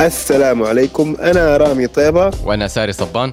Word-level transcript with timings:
السلام 0.00 0.62
عليكم. 0.62 1.16
أنا 1.20 1.56
رامي 1.56 1.86
طيبة. 1.86 2.30
وأنا 2.44 2.68
ساري 2.68 2.92
صبان. 2.92 3.32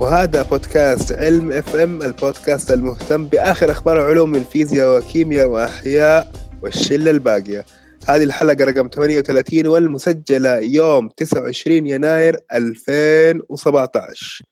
وهذا 0.00 0.42
بودكاست 0.42 1.12
علم 1.12 1.52
FM 1.52 2.02
البودكاست 2.02 2.70
المهتم 2.70 3.26
بآخر 3.26 3.70
أخبار 3.70 4.00
علوم 4.00 4.30
من 4.30 4.44
فيزياء 4.44 4.98
وكيمياء 4.98 5.46
وأحياء 5.46 6.32
والشلة 6.62 7.10
الباقية. 7.10 7.64
هذه 8.08 8.22
الحلقة 8.22 8.64
رقم 8.64 8.88
38 8.88 9.66
والمسجلة 9.66 10.58
يوم 10.58 11.08
29 11.08 11.86
يناير 11.86 12.36
2017 12.52 14.42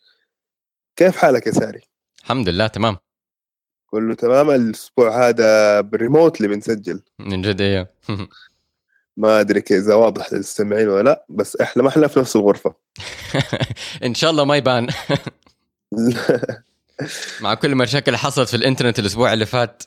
كيف 0.96 1.17
حالك 1.17 1.46
يا 1.46 1.53
ساري؟ 1.53 1.80
الحمد 2.21 2.49
لله 2.49 2.67
تمام. 2.67 2.96
كله 3.91 4.14
تمام؟ 4.14 4.50
الأسبوع 4.50 5.29
هذا 5.29 5.80
بالريموت 5.80 6.36
اللي 6.36 6.49
بنسجل. 6.55 7.03
من 7.19 7.43
جد 7.43 7.61
إيه. 7.61 7.91
ما 9.18 9.40
أدري 9.40 9.64
إذا 9.71 9.95
واضح 9.95 10.32
للمستمعين 10.32 10.89
ولا 10.89 11.03
لا 11.03 11.25
بس 11.29 11.57
إحنا 11.57 11.82
ما 11.82 11.89
إحنا 11.89 12.07
في 12.07 12.21
نفس 12.21 12.36
الغرفة. 12.36 12.75
إن 14.04 14.14
شاء 14.14 14.31
الله 14.31 14.44
ما 14.44 14.57
يبان. 14.57 14.86
مع 17.41 17.54
كل 17.54 17.68
المشاكل 17.71 18.07
اللي 18.08 18.18
حصلت 18.18 18.49
في 18.49 18.57
الإنترنت 18.57 18.99
الأسبوع 18.99 19.32
اللي 19.32 19.46
فات. 19.46 19.82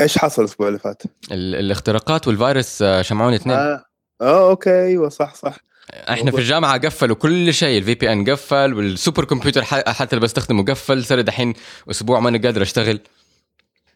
إيش 0.00 0.18
حصل 0.18 0.42
الأسبوع 0.42 0.68
اللي 0.68 0.78
فات؟ 0.78 1.02
ال- 1.32 1.54
الاختراقات 1.54 2.28
والفيروس 2.28 2.82
آه، 2.82 3.02
شمعون 3.02 3.34
اثنين. 3.34 3.56
آه. 3.56 3.84
آه 4.20 4.50
أوكي 4.50 4.70
أيوه 4.82 5.08
صح 5.08 5.34
صح. 5.34 5.56
إحنا 5.90 6.30
في 6.30 6.38
الجامعة 6.38 6.78
قفلوا 6.78 7.16
كل 7.16 7.54
شيء 7.54 7.78
ال 7.78 7.94
VPN 7.94 8.30
قفل 8.30 8.74
وال 8.74 9.24
supercomputer 9.24 9.62
حتى 9.64 10.16
اللي 10.16 10.24
بستخدمه 10.24 10.64
قفل 10.64 11.04
صار 11.04 11.20
دحين 11.20 11.54
أسبوع 11.90 12.20
ماني 12.20 12.38
قادر 12.38 12.62
أشتغل. 12.62 13.00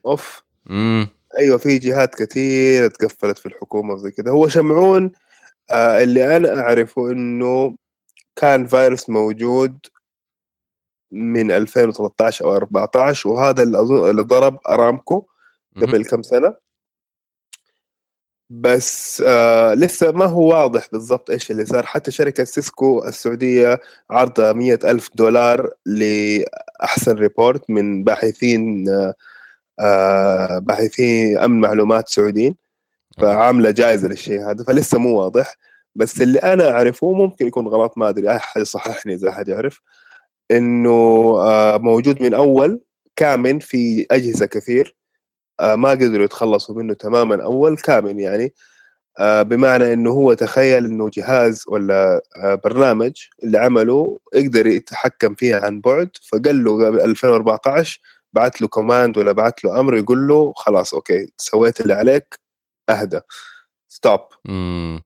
أوف. 0.06 0.42
امم 0.70 1.08
أيوه 1.38 1.58
في 1.58 1.78
جهات 1.78 2.14
كثير 2.14 2.88
تقفلت 2.88 3.38
في 3.38 3.46
الحكومة 3.46 3.94
وزي 3.94 4.10
كذا 4.10 4.30
هو 4.30 4.48
شمعون 4.48 5.12
آه 5.70 6.02
اللي 6.02 6.36
أنا 6.36 6.60
أعرفه 6.60 7.10
إنه 7.10 7.76
كان 8.36 8.66
فيروس 8.66 9.10
موجود 9.10 9.78
من 11.12 11.50
2013 11.50 12.44
أو 12.44 12.56
14 12.56 13.28
وهذا 13.28 13.62
اللي 13.62 13.80
أظن 13.80 14.10
اللي 14.10 14.22
ضرب 14.22 14.58
أرامكو 14.68 15.26
قبل 15.76 16.04
كم 16.04 16.22
سنة. 16.22 16.54
بس 18.50 19.22
آه 19.26 19.74
لسه 19.74 20.12
ما 20.12 20.24
هو 20.24 20.48
واضح 20.48 20.88
بالضبط 20.92 21.30
إيش 21.30 21.50
اللي 21.50 21.66
صار. 21.66 21.86
حتى 21.86 22.10
شركة 22.10 22.44
سيسكو 22.44 23.04
السعودية 23.04 23.80
عارضه 24.10 24.52
مية 24.52 24.78
ألف 24.84 25.10
دولار 25.14 25.70
لأحسن 25.86 27.12
report 27.12 27.70
من 27.70 28.04
باحثين 28.04 28.88
آه 28.88 29.14
آه 29.80 30.58
باحثين 30.58 31.38
أمن 31.38 31.60
معلومات 31.60 32.08
سعوديين 32.08 32.56
فعاملة 33.18 33.70
جائزة 33.70 34.08
للشيء 34.08 34.50
هذا 34.50 34.64
فلسه 34.64 34.98
مو 34.98 35.18
واضح. 35.20 35.56
بس 35.94 36.22
اللي 36.22 36.38
أنا 36.38 36.70
أعرفه 36.70 37.12
ممكن 37.12 37.46
يكون 37.46 37.68
غلط 37.68 37.98
ما 37.98 38.08
أدري 38.08 38.36
احد 38.36 38.60
يصححني 38.60 39.14
إذا 39.14 39.28
أحد 39.28 39.48
يعرف. 39.48 39.80
إنه 40.50 40.90
آه 41.40 41.78
موجود 41.78 42.22
من 42.22 42.34
أول 42.34 42.80
كامن 43.16 43.58
في 43.58 44.06
أجهزة 44.10 44.46
كثير 44.46 44.96
آه 45.60 45.74
ما 45.74 45.90
قدروا 45.90 46.24
يتخلصوا 46.24 46.74
منه 46.74 46.94
تماما 46.94 47.44
أول 47.44 47.76
كامن 47.76 48.20
يعني. 48.20 48.54
بمعنى 49.20 49.92
إنه 49.92 50.10
هو 50.10 50.34
تخيل 50.34 50.84
إنه 50.84 51.10
جهاز 51.12 51.64
ولا 51.68 52.22
برنامج 52.64 53.12
اللي 53.44 53.58
عمله 53.58 54.18
يقدر 54.34 54.66
يتحكم 54.66 55.34
فيها 55.34 55.64
عن 55.66 55.80
بعد 55.80 56.10
فقال 56.32 56.64
له 56.64 56.86
قبل 56.86 57.00
2014 57.00 58.00
بعت 58.38 58.60
له 58.60 58.68
command 58.68 59.18
ولا 59.18 59.32
بعت 59.32 59.64
له 59.64 59.80
أمر 59.80 59.96
يقول 59.96 60.28
له 60.28 60.52
خلاص 60.56 60.94
أوكي 60.94 61.32
سويت 61.38 61.80
اللي 61.80 61.94
عليك 61.94 62.38
أهدى 62.88 63.20
stop 63.88 64.20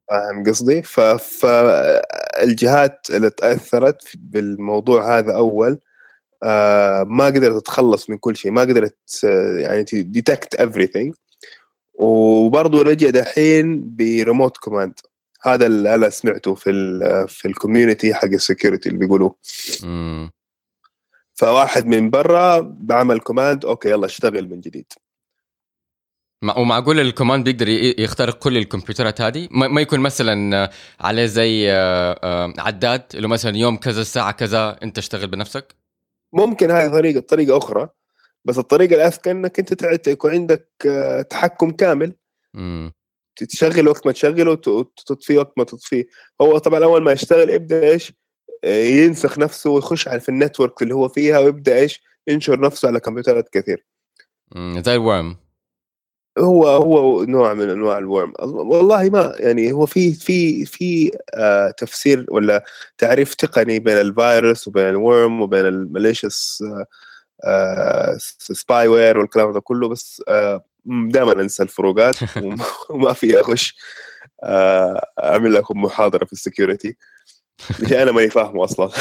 فاهم 0.09 0.44
قصدي؟ 0.47 0.82
فالجهات 0.82 3.06
اللي 3.10 3.31
تأثرت 3.31 4.03
بالموضوع 4.16 5.19
هذا 5.19 5.37
أول 5.37 5.78
آه 6.43 7.04
ما 7.04 7.26
قدرت 7.26 7.62
تتخلص 7.62 8.10
من 8.10 8.19
كل 8.19 8.37
شيء 8.37 8.50
ما 8.50 8.60
قدرت 8.60 9.20
آه، 9.25 9.59
يعني 9.59 9.84
detect 9.93 10.62
everything. 10.62 11.12
وبرضه 11.94 12.82
رجع 12.82 13.10
دحين 13.10 13.97
ب 13.97 14.05
remote 14.05 14.56
command 14.56 14.94
هذا 15.43 15.66
اللي 15.66 15.94
أنا 15.94 16.10
سمعته 16.10 16.54
في 16.54 16.70
ال 16.70 17.28
في 17.28 17.49
ال 17.48 17.55
community 17.55 18.15
حق 18.14 18.25
ال 18.25 18.32
security 18.32 18.88
اللي 18.88 18.99
بيقولوه. 18.99 19.34
فواحد 21.42 21.86
من 21.86 22.10
برا 22.10 22.60
بعمل 22.60 23.20
command 23.20 23.65
أوكي 23.64 23.88
يلا 23.88 24.06
اشتغل 24.06 24.48
من 24.48 24.60
جديد. 24.60 24.92
مع- 26.42 26.58
ومعقول 26.58 27.00
ال 27.00 27.06
command 27.06 27.44
بيقدر 27.44 27.69
يخترق 28.03 28.38
كل 28.38 28.56
الكمبيوترات 28.56 29.20
هذه؟ 29.20 29.48
ما 29.50 29.81
يكون 29.81 30.00
مثلا 30.00 30.56
آه، 30.64 30.70
عليه 31.00 31.26
زي 31.26 31.72
آه، 31.72 32.20
آه، 32.22 32.54
عداد 32.58 33.02
اللي 33.14 33.28
مثلا 33.28 33.56
يوم 33.56 33.76
كذا 33.76 34.00
الساعة 34.00 34.32
كذا 34.32 34.78
أنت 34.82 34.98
اشتغل 34.98 35.26
بنفسك؟ 35.26 35.75
ممكن 36.32 36.70
هذه 36.70 36.91
طريقه 36.91 37.20
طريقة 37.20 37.56
أخرى 37.58 37.88
بس 38.44 38.58
الطريقة 38.58 38.94
الاذكى 38.94 39.31
إنك 39.31 39.58
أنت 39.58 40.08
يكون 40.08 40.31
عندك 40.31 40.69
تحكم 41.31 41.70
كامل. 41.70 42.12
امم 42.54 42.92
تشغل 43.36 43.88
وقت 43.88 44.06
ما 44.06 44.12
تشغله 44.12 44.50
وت- 44.50 44.69
وتطفيه 44.69 45.38
وقت 45.38 45.52
ما 45.58 45.64
تطفيه 45.64 46.06
هو 46.41 46.58
طبعا 46.58 46.84
أول 46.84 47.02
ما 47.02 47.12
يشتغل 47.12 47.50
يبدأ 47.50 47.82
إيش؟ 47.91 48.12
ينسخ 48.65 49.39
نفسه 49.39 49.71
ويخش 49.71 50.09
على 50.09 50.21
في 50.21 50.28
ال 50.28 50.35
network 50.35 50.82
اللي 50.83 50.95
هو 50.95 51.09
فيها 51.09 51.39
ويبدأ 51.39 51.77
إيش؟ 51.77 52.03
ينشر 52.27 52.61
نفسه 52.61 52.89
على 52.89 53.00
كمبيوترات 53.00 53.49
كثير. 53.49 53.84
زي 54.56 54.95
ال 54.94 55.01
worm. 55.01 55.37
هو 56.39 56.69
هو 56.69 57.25
نوع 57.25 57.55
من 57.55 57.71
أنواع 57.71 57.99
ال 57.98 58.04
worm. 58.04 58.32
والله 58.41 59.11
ما 59.11 59.34
يعني 59.39 59.73
هو 59.73 59.87
في 59.87 60.12
في 60.15 60.65
في 60.67 61.11
آه 61.34 61.71
تفسير 61.71 62.27
ولا 62.31 62.65
تعريف 62.99 63.34
تقني 63.34 63.78
بين 63.78 63.97
الفيروس 63.97 64.69
وبين 64.69 64.89
ال 64.88 64.99
worm 64.99 65.41
وبين 65.41 65.67
ال 65.66 65.76
malicious 65.76 66.65
آه 67.44 68.17
spyware 68.38 69.19
والكلام 69.19 69.53
ده 69.53 69.61
كله 69.61 69.89
بس 69.89 70.23
آه 70.29 70.65
دائما 70.87 71.33
أنسى 71.33 71.62
الفروقات 71.62 72.17
وما- 72.43 72.65
وما 72.91 73.12
في 73.12 73.41
أخش 73.41 73.77
آه 74.44 75.06
أعمل 75.23 75.55
لكم 75.55 75.83
محاضرة 75.83 76.25
في 76.25 76.33
السكيورتي. 76.33 76.97
شيء 77.88 78.02
أنا 78.02 78.12
ماني 78.12 78.30
فاهمه 78.30 78.64
أصلا. 78.64 78.90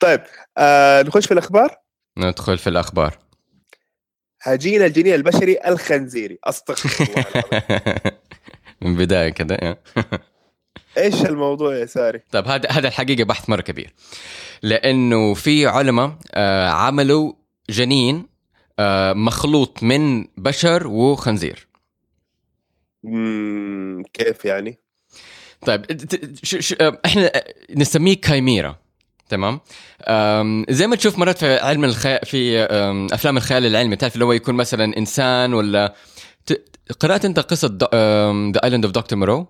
طيب 0.00 0.20
آه 0.58 1.02
نخش 1.02 1.26
في 1.26 1.32
الأخبار؟ 1.34 1.78
ندخل 2.18 2.58
في 2.58 2.66
الأخبار. 2.66 3.18
هجين 4.42 4.82
الجنين 4.82 5.14
البشري 5.14 5.58
الخنزيري. 5.66 6.38
أستغفر 6.44 7.04
الله 7.04 7.94
من 8.82 8.96
بداية 8.96 9.28
كده 9.28 9.54
إيه. 9.54 9.78
إيش 10.98 11.22
الموضوع 11.22 11.76
يا 11.76 11.86
ساري؟ 11.86 12.20
طيب 12.32 12.48
هذا 12.48 12.70
هذا 12.70 12.88
الحقيقة 12.88 13.24
بحث 13.24 13.50
مرة 13.50 13.60
كبير. 13.60 13.94
لأنه 14.62 15.34
في 15.34 15.66
علماء 15.66 16.18
آه، 16.34 16.68
عملوا 16.68 17.32
جنين 17.70 18.26
آه، 18.78 19.12
مخلوط 19.12 19.82
من 19.82 20.24
بشر 20.36 20.86
وخنزير. 20.86 21.68
مم 23.04 24.02
كيف 24.12 24.44
يعني؟ 24.44 24.78
طيب 25.66 25.82
ت- 25.86 26.46
ش- 26.46 26.56
ش- 26.68 26.74
آه، 26.80 26.98
إحنا 27.06 27.30
نسميه 27.76 28.16
chimera 28.20 28.76
تمام؟ 29.28 29.60
زي 30.70 30.86
ما 30.86 30.96
تشوف 30.96 31.18
مرات 31.18 31.38
في 31.38 31.56
علم 31.56 31.84
الخيال 31.84 32.20
في 32.26 32.58
أفلام 33.12 33.36
الخيال 33.36 33.66
العلمي 33.66 33.96
تعرف 33.96 34.14
اللي 34.14 34.24
هو 34.24 34.32
يكون 34.32 34.54
مثلا 34.54 34.96
إنسان 34.98 35.54
ولا 35.54 35.94
قرأت 37.00 37.24
أنت 37.24 37.38
قصة 37.40 37.78
The 38.52 38.64
Island 38.64 38.84
of 38.84 38.94
Doctor 38.94 39.18
Moreau 39.18 39.46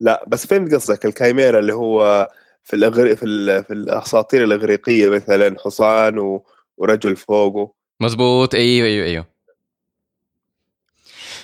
لا 0.00 0.24
بس 0.28 0.46
فهمت 0.46 0.74
قصدك 0.74 1.06
ال 1.06 1.12
chimera 1.12 1.58
اللي 1.58 1.74
هو 1.74 2.28
في 2.64 2.76
الأغري 2.76 3.16
في, 3.16 3.26
ال... 3.26 3.64
في 3.64 3.72
الأساطير 3.72 4.44
الإغريقية 4.44 5.08
مثلا 5.10 5.56
حصان 5.64 6.18
و... 6.18 6.44
ورجل 6.76 7.16
فوقه. 7.16 7.72
مزبوط 8.00 8.54
أيوه 8.54 8.86
أيوه 8.88 9.06
أيوه. 9.06 9.26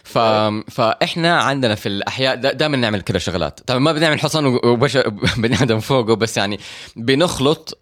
ف... 0.04 0.19
فإحنا 0.70 1.40
عندنا 1.40 1.75
في 1.75 1.87
الأحياء 1.87 2.34
دائما 2.37 2.76
نعمل 2.76 3.02
كذا 3.02 3.19
شغلات 3.19 3.60
طبعا 3.66 3.81
ما 3.81 3.93
بنعمل 3.93 4.20
حصان 4.20 4.46
وبشر 4.46 5.08
بني 5.43 5.62
آدم 5.62 5.81
فوقه 5.81 6.16
بس 6.16 6.37
يعني 6.37 6.60
بنخلط 6.96 7.78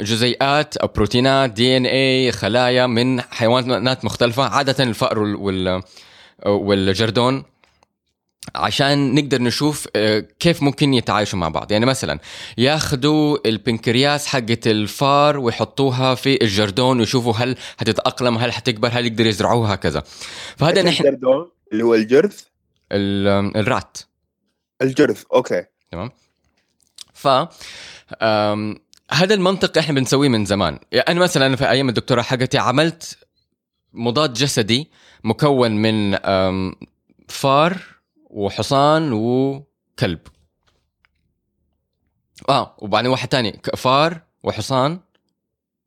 جزيئات 0.00 0.76
أو 0.76 0.88
بروتينات 0.88 1.50
دي 1.50 1.76
إن 1.76 1.86
اي 1.86 2.32
خلايا 2.32 2.86
من 2.86 3.20
حيوانات 3.20 4.04
مختلفة 4.04 4.42
عادة 4.42 4.84
الفأر. 4.84 5.18
وال... 5.18 5.82
والجردون 6.46 7.44
عشان 8.54 9.14
نقدر 9.14 9.42
نشوف 9.42 9.88
آه، 9.96 10.24
كيف 10.38 10.62
ممكن 10.62 10.94
يتعايشوا 10.94 11.38
مع 11.38 11.48
بعض. 11.48 11.72
يعني 11.72 11.86
مثلا 11.86 12.18
ياخذوا 12.58 13.48
البنكرياس 13.48 14.26
حقة 14.26 14.58
الفار 14.66 15.38
ويحطوها 15.38 16.14
في 16.14 16.42
الجردون 16.42 17.00
ويشوفوا 17.00 17.34
هل 17.36 17.56
هتتأقلم 17.78 18.38
هل 18.38 18.52
حتكبر 18.52 18.88
هل 18.92 19.06
يقدروا 19.06 19.28
يزرعوها 19.28 19.74
هكذا. 19.74 20.02
فهذا 20.56 20.82
نحن 20.82 21.06
الجردون؟ 21.06 21.50
اللي 21.72 21.84
هو 21.84 21.94
الجرث؟ 21.94 22.42
ال- 22.92 23.56
ال 23.56 23.64
rat. 23.64 23.98
الجرث 24.82 25.24
okay. 25.32 25.64
تمام. 25.90 26.10
ف 27.14 27.28
هذا 29.12 29.34
المنطق 29.34 29.78
إحنا 29.78 29.94
بنسويه 29.94 30.28
من 30.28 30.44
زمان. 30.44 30.78
يعني 30.92 31.08
أنا 31.08 31.20
مثلا 31.20 31.56
في 31.56 31.70
أيام 31.70 31.88
الدكتوراه 31.88 32.22
حقتي 32.22 32.58
عملت 32.58 33.18
مضاد 33.92 34.32
جسدي 34.32 34.90
مكون 35.24 35.70
من 35.70 36.16
فار 37.28 37.78
وحصان 38.30 39.12
وكلب. 39.12 40.18
آه 42.48 42.76
وبعدين 42.78 43.10
واحد 43.10 43.28
تاني 43.28 43.60
فار 43.76 44.20
وحصان 44.42 45.00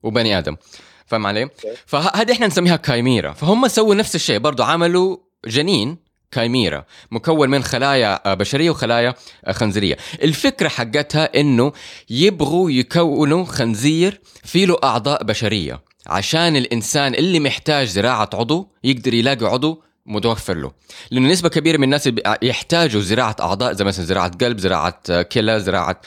وبني 0.04 0.38
آدم. 0.38 0.58
فاهم 1.06 1.28
علي؟ 1.28 1.50
فهذه 1.86 2.32
إحنا 2.32 2.48
نسميها 2.48 2.76
كايميرا. 2.76 3.34
فهم 3.34 3.68
سووا 3.68 3.96
نفس 3.96 4.16
الشيء 4.16 4.40
برضو 4.40 4.64
عملوا 4.64 5.18
جنين 5.46 5.98
كايميرا 6.32 6.86
مكون 7.12 7.50
من 7.50 7.64
خلايا 7.64 8.32
آه، 8.32 8.34
بشرية 8.34 8.70
وخلايا 8.70 9.14
آه، 9.46 9.52
خنزيرية. 9.52 9.98
الفكرة 10.24 10.68
حقتها 10.68 11.40
إنه 11.40 11.74
يبغوا 12.10 12.72
يكونوا 12.72 13.46
خنزير 13.46 14.22
فيه 14.44 14.66
له 14.66 14.78
أعضاء 14.84 15.24
بشرية 15.24 15.82
عشان 16.08 16.56
الإنسان 16.56 17.16
اللي 17.16 17.40
محتاج 17.40 17.88
زراعة 17.88 18.30
عضو 18.34 18.68
يقدر 18.84 19.14
يلاقي 19.14 19.46
عضو 19.46 19.84
متوفر 20.06 20.58
له. 20.58 20.72
لأنه 21.12 21.30
نسبة 21.30 21.50
كبيرة 21.50 21.78
من 21.78 21.84
الناس 21.84 22.10
يحتاجوا 22.42 23.02
زراعة 23.02 23.36
أعضاء 23.40 23.74
زي 23.74 23.84
مثلا 23.84 24.06
زراعة 24.06 24.32
قلب 24.38 24.60
زراعة 24.60 25.00
آه، 25.10 25.22
كلى 25.22 25.60
زراعة 25.60 26.02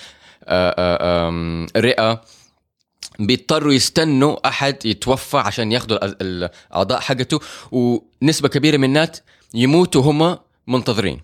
رئة. 1.76 2.24
بيضطروا 3.18 3.72
يستنوا 3.72 4.48
أحد 4.48 4.86
يتوفى 4.86 5.36
عشان 5.36 5.72
ياخذوا 5.72 6.04
الأعضاء 6.04 7.00
حقته. 7.00 7.40
ونسبة 7.72 8.48
كبيرة 8.48 8.76
من 8.76 8.84
الناس 8.84 9.22
يموتوا 9.54 10.02
هم 10.02 10.38
منتظرين. 10.66 11.20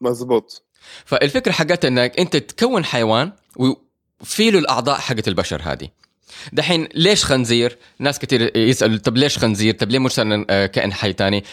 مزبوط 0.00 0.64
فالفكرة 1.04 1.52
حقتها 1.52 1.88
إنك 1.88 2.20
أنت 2.20 2.36
تكون 2.36 2.84
حيوان 2.84 3.32
وفي 3.56 4.50
له 4.50 4.58
الأعضاء 4.58 4.98
حقت 4.98 5.28
البشر 5.28 5.60
هذه. 5.64 5.88
دحين 6.52 6.88
ليش 6.94 7.24
خنزير؟ 7.24 7.78
ناس 7.98 8.18
كثير 8.18 8.56
يسألوا 8.56 8.98
طب 8.98 9.16
ليش 9.16 9.38
خنزير؟ 9.38 9.74
طب 9.74 9.90
ليه 9.90 9.98
مش 9.98 10.20
آه، 10.50 10.66
كائن 10.66 10.92
حي 10.92 11.12
ثاني؟ 11.12 11.44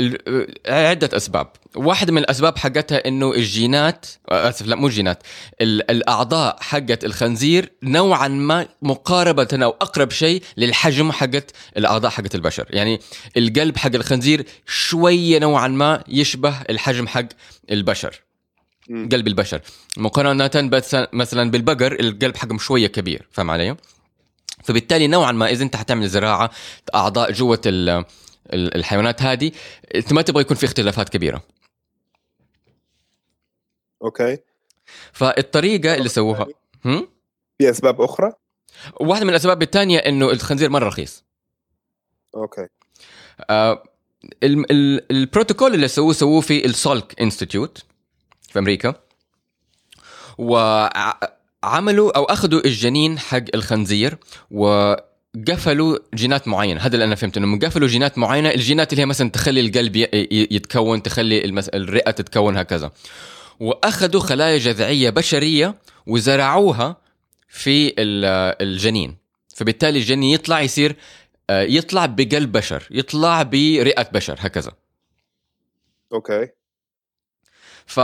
آه، 0.00 0.46
عدة 0.66 1.16
أسباب، 1.16 1.46
واحدة 1.76 2.12
من 2.12 2.18
الأسباب 2.18 2.58
حقتها 2.58 3.08
إنه 3.08 3.32
الجينات 3.32 4.06
آه، 4.30 4.48
آسف 4.48 4.66
لا 4.66 4.76
مو 4.76 4.86
الجينات 4.86 5.22
الأعضاء 5.60 6.56
حقت 6.60 7.04
الخنزير 7.04 7.72
نوعا 7.82 8.28
ما 8.28 8.68
مقاربة 8.82 9.48
أو 9.52 9.70
أقرب 9.70 10.10
شيء 10.10 10.42
للحجم 10.56 11.12
حقت 11.12 11.50
الأعضاء 11.76 12.10
حقت 12.10 12.34
البشر، 12.34 12.66
يعني 12.70 13.00
القلب 13.36 13.76
حق 13.76 13.94
الخنزير 13.94 14.44
شوية 14.66 15.38
نوعا 15.38 15.68
ما 15.68 16.04
يشبه 16.08 16.54
الحجم 16.70 17.06
حق 17.06 17.26
البشر. 17.70 18.20
قلب 18.90 19.26
البشر 19.28 19.60
مقارنة 19.96 20.50
مثلا 21.12 21.50
بالبقر 21.50 21.92
القلب 22.00 22.36
حقهم 22.36 22.58
شوية 22.58 22.86
كبير 22.86 23.28
فاهم 23.32 23.50
علي؟ 23.50 23.76
فبالتالي 24.64 25.06
نوعا 25.06 25.32
ما 25.32 25.50
إذا 25.50 25.64
أنت 25.64 25.76
حتعمل 25.76 26.08
زراعة 26.08 26.50
أعضاء 26.94 27.32
جوة 27.32 27.60
الحيوانات 28.52 29.22
هذه 29.22 29.52
أنت 29.94 30.12
ما 30.12 30.22
تبغى 30.22 30.40
يكون 30.40 30.56
في 30.56 30.66
اختلافات 30.66 31.08
كبيرة. 31.08 31.42
okay. 34.02 34.38
فالطريقة 35.12 35.94
اللي 35.94 36.08
سووها 36.08 36.46
هم؟ 36.84 37.08
في 37.58 37.70
أسباب 37.70 38.00
أخرى؟ 38.00 38.32
واحدة 39.00 39.24
من 39.24 39.30
الأسباب 39.30 39.62
الثانية 39.62 39.98
إنه 39.98 40.30
الخنزير 40.30 40.70
مرة 40.70 40.88
رخيص. 40.88 41.24
okay. 42.36 42.66
آه 43.50 43.82
ال 44.42 44.72
ال 44.72 45.10
البروتوكول 45.10 45.74
اللي 45.74 45.88
سووه 45.88 46.12
سووه 46.12 46.40
في 46.40 46.66
ال 46.66 46.77
Salk 46.77 47.20
Institute 47.20 47.84
في 48.48 48.58
أمريكا. 48.58 48.94
و 50.38 50.56
عملوا 51.62 52.16
أو 52.16 52.24
أخذوا 52.24 52.60
الجنين 52.66 53.18
حق 53.18 53.44
الخنزير 53.54 54.18
وقفلوا 54.50 55.98
جينات 56.14 56.48
معينة. 56.48 56.80
هذا 56.80 56.94
اللي 56.94 57.04
أنا 57.04 57.14
فهمت 57.14 57.36
إنه 57.36 57.58
قفلوا 57.58 57.88
جينات 57.88 58.18
معينة 58.18 58.50
الجينات 58.50 58.92
اللي 58.92 59.02
هي 59.02 59.06
مثلا 59.06 59.30
تخلي 59.30 59.60
القلب 59.60 59.96
يتكون 60.32 61.02
تخلي 61.02 61.44
الرئة 61.74 62.10
تتكون 62.10 62.56
هكذا. 62.56 62.90
وأخذوا 63.60 64.20
خلايا 64.20 64.58
جذعية 64.58 65.10
بشرية 65.10 65.74
وزرعوها 66.06 66.96
في 67.48 67.94
الجنين. 67.98 69.16
فبالتالي 69.54 69.98
الجنين 69.98 70.34
يطلع 70.34 70.60
يصير 70.60 70.96
آه، 71.50 71.62
يطلع 71.62 72.06
بقلب 72.06 72.52
بشر 72.52 72.88
يطلع 72.90 73.42
برئة 73.42 74.10
بشر 74.12 74.36
هكذا. 74.38 74.72
okay. 76.12 76.48
ف 77.90 78.00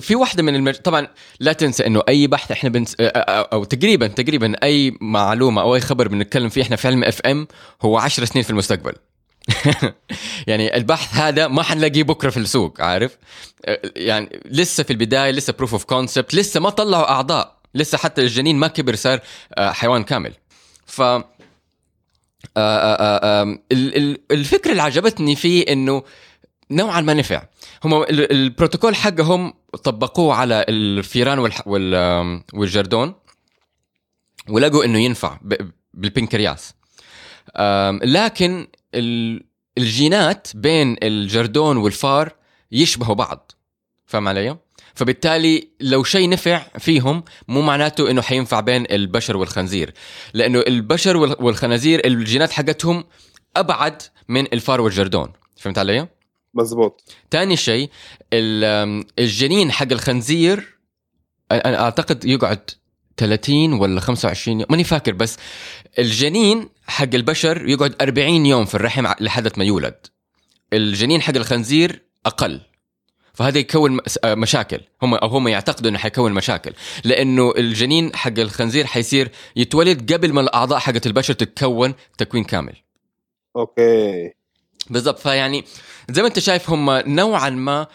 في 0.00 0.14
واحدة 0.14 0.42
من 0.42 0.54
المج... 0.54 0.74
طبعا 0.74 1.08
لا 1.40 1.52
تنسى 1.52 1.86
إنه 1.86 2.02
أي 2.08 2.26
بحث 2.26 2.50
إحنا 2.50 2.70
بنس... 2.70 2.96
أو 3.00 3.64
تقريبا 3.64 4.06
تقريبا 4.06 4.62
أي 4.62 4.96
معلومة 5.00 5.62
أو 5.62 5.74
أي 5.74 5.80
خبر 5.80 6.08
بنتكلم 6.08 6.48
فيه 6.48 6.62
إحنا 6.62 6.76
في 6.76 6.88
علم 6.88 7.04
FM 7.04 7.48
هو 7.82 7.98
10 7.98 8.24
سنين 8.24 8.44
في 8.44 8.50
المستقبل. 8.50 8.92
يعني 10.46 10.76
البحث 10.76 11.14
هذا 11.14 11.48
ما 11.48 11.62
حنلاقيه 11.62 12.02
بكرة 12.02 12.30
في 12.30 12.36
السوق 12.36 12.80
عارف؟ 12.80 13.18
يعني 13.96 14.40
لسه 14.44 14.82
في 14.82 14.92
البداية 14.92 15.30
لسه 15.30 15.52
proof 15.52 15.72
of 15.72 15.84
concept 15.84 16.34
لسه 16.34 16.60
ما 16.60 16.70
طلعوا 16.70 17.10
أعضاء 17.10 17.56
لسه 17.74 17.98
حتى 17.98 18.22
الجنين 18.22 18.56
ما 18.56 18.66
كبر 18.66 18.94
صار 18.94 19.20
حيوان 19.58 20.02
كامل. 20.02 20.32
ف 20.86 21.02
الفكرة 24.30 24.70
اللي 24.70 24.82
عجبتني 24.82 25.36
فيه 25.36 25.64
إنه 25.68 26.02
نوعا 26.76 27.00
ما 27.00 27.14
نفع. 27.14 27.42
هم 27.84 28.04
البروتوكول 28.10 28.96
حقهم 28.96 29.52
طبقوه 29.84 30.34
على 30.34 30.64
الفيران 30.68 31.50
والجردون 32.52 33.14
ولقوا 34.48 34.84
إنه 34.84 34.98
ينفع 34.98 35.38
بالبنكرياس. 35.94 36.74
لكن 38.02 38.66
الجينات 39.78 40.48
بين 40.54 40.96
الجردون 41.02 41.76
والفار 41.76 42.32
يشبهوا 42.72 43.14
بعض. 43.14 43.52
فاهم 44.06 44.28
علي؟ 44.28 44.58
فبالتالي 44.94 45.68
لو 45.80 46.04
شيء 46.04 46.28
نفع 46.28 46.62
فيهم 46.78 47.24
مو 47.48 47.62
معناته 47.62 48.10
إنه 48.10 48.22
حينفع 48.22 48.60
بين 48.60 48.86
البشر 48.90 49.36
والخنزير. 49.36 49.94
لأنه 50.34 50.60
البشر 50.60 51.16
والخنازير 51.16 52.06
الجينات 52.06 52.52
حقتهم 52.52 53.04
أبعد 53.56 54.02
من 54.28 54.52
الفار 54.52 54.80
والجردون. 54.80 55.32
فهمت 55.56 55.78
علي؟ 55.78 56.08
مزبوط. 56.54 57.14
ثاني 57.30 57.56
شيء 57.56 57.90
الجنين 59.18 59.72
حق 59.72 59.92
الخنزير 59.92 60.78
أنا 61.52 61.80
أعتقد 61.80 62.24
يقعد 62.24 62.70
30 63.16 63.72
ولا 63.72 64.00
25 64.00 64.60
يوم 64.60 64.66
ماني 64.70 64.84
فاكر 64.84 65.12
بس 65.12 65.38
الجنين 65.98 66.68
حق 66.86 67.14
البشر 67.14 67.68
يقعد 67.68 67.94
40 68.00 68.46
يوم 68.46 68.64
في 68.64 68.74
الرحم 68.74 69.06
لحد 69.20 69.58
ما 69.58 69.64
يولد. 69.64 70.06
الجنين 70.72 71.22
حق 71.22 71.36
الخنزير 71.36 72.02
أقل. 72.26 72.60
فهذا 73.34 73.58
يكون 73.58 74.00
مشاكل. 74.26 74.80
هم 75.02 75.14
أو 75.14 75.28
هم 75.28 75.48
يعتقدوا 75.48 75.90
إنه 75.90 75.98
حيكون 75.98 76.32
مشاكل. 76.32 76.72
لأنه 77.04 77.52
الجنين 77.56 78.16
حق 78.16 78.38
الخنزير 78.38 78.86
حيصير 78.86 79.30
يتولد 79.56 80.12
قبل 80.12 80.32
ما 80.32 80.40
الأعضاء 80.40 80.78
حقت 80.78 81.06
البشر 81.06 81.34
تتكون 81.34 81.94
تكوين 82.18 82.44
كامل. 82.44 82.76
أوكي. 83.56 84.32
بالضبط. 84.90 85.18
فيعني 85.18 85.64
زي 86.10 86.22
ما 86.22 86.28
انت 86.28 86.38
شايف 86.38 86.70
هم 86.70 86.90
نوعا 86.90 87.50
ما 87.50 87.86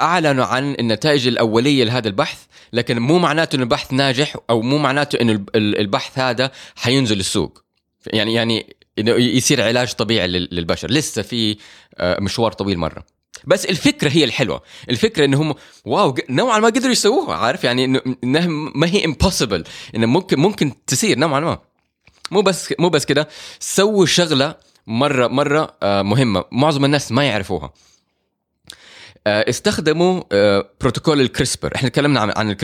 أعلنوا 0.00 0.44
عن 0.44 0.76
النتائج 0.78 1.26
الأولية 1.26 1.84
لهذا 1.84 2.08
البحث 2.08 2.38
لكن 2.72 2.98
مو 2.98 3.18
معناته 3.18 3.56
انه 3.56 3.62
البحث 3.62 3.92
ناجح 3.92 4.36
أو 4.50 4.62
مو 4.62 4.78
معناته 4.78 5.20
انه 5.20 5.44
البحث 5.54 6.18
هذا 6.18 6.50
حينزل 6.76 7.20
السوق. 7.20 7.62
يعني 8.06 8.34
يعني 8.34 8.76
إنه 8.98 9.12
يصير 9.12 9.62
علاج 9.62 9.92
طبيعي 9.92 10.28
للبشر. 10.28 10.90
لسه 10.90 11.22
في 11.22 11.56
مشوار 12.00 12.52
طويل 12.52 12.78
مرة. 12.78 13.04
بس 13.44 13.64
الفكرة 13.64 14.08
هي 14.08 14.24
الحلوة. 14.24 14.62
الفكرة 14.90 15.24
انهم 15.24 15.54
wow 15.84 16.14
نوعا 16.30 16.58
ما 16.58 16.66
قدروا 16.66 16.92
يسووها. 16.92 17.36
عارف؟ 17.36 17.64
يعني 17.64 17.84
انه 18.24 18.46
ما 18.74 18.86
هي 18.86 19.04
impossible 19.04 19.64
انه 19.94 20.06
ممكن 20.06 20.40
ممكن 20.40 20.72
تصير 20.86 21.18
نوعا 21.18 21.40
ما. 21.40 21.58
مو 22.30 22.42
بس 22.42 22.74
مو 22.78 22.88
بس 22.88 23.04
كده. 23.04 23.28
سووا 23.60 24.06
شغلة 24.06 24.65
مره 24.86 25.26
مرة 25.26 25.76
آه، 25.82 26.02
مهمة. 26.02 26.44
معظم 26.52 26.84
الناس 26.84 27.12
ما 27.12 27.24
يعرفوها. 27.24 27.72
آه، 29.26 29.44
استخدموا 29.48 30.22
آه، 30.32 30.70
بروتوكول 30.80 31.20
ال 31.20 31.27
CRISPR. 31.27 31.74
إحنا 31.74 31.88
تكلمنا 31.88 32.20
عن 32.20 32.56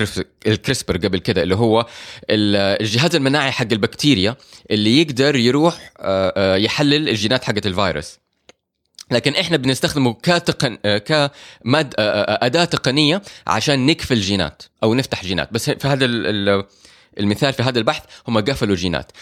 ال 0.46 0.54
CRISPR 0.54 0.96
قبل 0.96 1.18
كده 1.18 1.42
اللي 1.42 1.54
هو 1.54 1.86
الجهاز 2.30 3.14
المناعي 3.16 3.50
حق 3.50 3.66
البكتيريا 3.72 4.36
اللي 4.70 5.00
يقدر 5.02 5.36
يروح 5.36 5.92
يحلل 6.36 7.08
الجينات 7.08 7.44
حقت 7.44 7.66
الفيروس. 7.66 8.18
لكن 9.10 9.34
إحنا 9.34 9.56
بنستخدمه 9.56 10.14
كتقن 10.14 10.98
كماد 10.98 11.94
أداة 11.98 12.64
تقنية 12.64 13.22
عشان 13.46 13.86
نكفل 13.86 14.20
جينات 14.20 14.62
أو 14.82 14.94
نفتح 14.94 15.24
جينات. 15.24 15.52
بس 15.52 15.70
في 15.70 15.88
هذا 15.88 16.04
المثال 17.18 17.52
في 17.52 17.62
هذا 17.62 17.78
البحث 17.78 18.02
هم 18.28 18.38
قفلوا 18.38 18.76
جينات. 18.76 19.12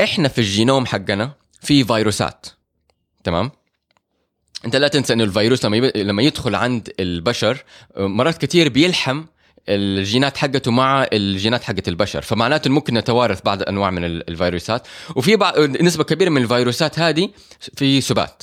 إحنا 0.00 0.28
في 0.28 0.38
الجينوم 0.38 0.86
حقنا 0.86 1.32
في 1.64 1.84
فيروسات. 1.84 2.46
تمام؟ 3.24 3.50
انت 4.64 4.76
لا 4.76 4.88
تنسى 4.88 5.12
انه 5.12 5.24
الفيروس 5.24 5.64
لما 5.64 5.76
لما 5.96 6.22
يدخل 6.22 6.54
عند 6.54 6.92
البشر 7.00 7.64
مرات 7.96 8.38
كثير 8.38 8.68
بيلحم 8.68 9.24
الجينات 9.68 10.36
حقته 10.36 10.70
مع 10.70 11.06
الجينات 11.12 11.62
حقت 11.62 11.88
البشر. 11.88 12.22
فمعناته 12.22 12.70
ممكن 12.70 12.94
نتوارث 12.94 13.40
بعض 13.44 13.62
أنواع 13.62 13.90
من 13.90 14.04
الفيروسات. 14.04 14.86
وفي 15.16 15.36
بعض 15.36 15.58
نسبة 15.58 16.04
كبيرة 16.04 16.30
من 16.30 16.42
الفيروسات 16.42 16.98
هذه 16.98 17.30
في 17.76 18.00
سبات. 18.00 18.42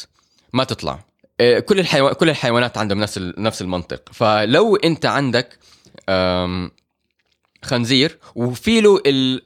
ما 0.54 0.64
تطلع. 0.64 1.06
آه، 1.40 1.60
كل 1.60 1.80
الحيوان 1.80 2.14
كل 2.14 2.30
الحيوانات 2.30 2.78
عندهم 2.78 3.00
نفس 3.00 3.18
نفس 3.18 3.62
المنطق. 3.62 4.10
فلو 4.14 4.76
انت 4.76 5.06
عندك 5.06 5.60
خنزير 7.64 8.18
وفي 8.36 8.82
له 8.82 9.02
ال... 9.06 9.42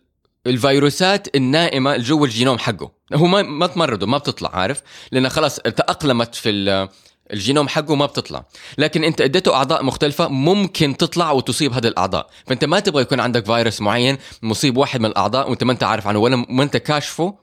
الفيروسات 0.47 1.35
النائمة 1.35 1.97
جوا 1.97 2.25
الجينوم 2.25 2.57
حقه. 2.57 2.91
هو 3.13 3.25
ما 3.25 3.41
ما 3.41 3.67
تمرضه 3.67 4.07
ما 4.07 4.17
بتطلع 4.17 4.49
عارف؟ 4.55 4.81
لانها 5.11 5.29
خلاص 5.29 5.55
تأقلمت 5.55 6.35
في 6.35 6.87
الجينوم 7.33 7.67
حقه 7.67 7.95
ما 7.95 8.05
بتطلع. 8.05 8.45
لكن 8.77 9.03
أنت 9.03 9.21
أديته 9.21 9.53
أعضاء 9.53 9.83
مختلفة 9.83 10.27
ممكن 10.27 10.97
تطلع 10.97 11.31
وتصيب 11.31 11.73
هذه 11.73 11.87
الأعضاء. 11.87 12.29
فأنت 12.47 12.65
ما 12.65 12.79
تبغى 12.79 13.01
يكون 13.01 13.19
عندك 13.19 13.45
فيروس 13.45 13.81
معين 13.81 14.17
مصيب 14.41 14.77
واحد 14.77 14.99
من 14.99 15.05
الأعضاء 15.05 15.49
وأنت 15.49 15.63
ما 15.63 15.71
أنت 15.71 15.83
عارف 15.83 16.07
عنه 16.07 16.19
ولا 16.19 16.45
ما 16.49 16.63
أنت 16.63 16.77
كاشفه 16.77 17.37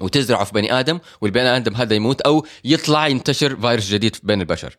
وتزرعه 0.00 0.44
في 0.44 0.52
بني 0.52 0.80
آدم 0.80 0.98
والبني 1.20 1.56
آدم 1.56 1.74
هذا 1.74 1.94
يموت 1.94 2.20
أو 2.20 2.46
يطلع 2.64 3.06
ينتشر 3.08 3.56
فيروس 3.56 3.88
جديد 3.88 4.16
بين 4.22 4.40
البشر. 4.40 4.76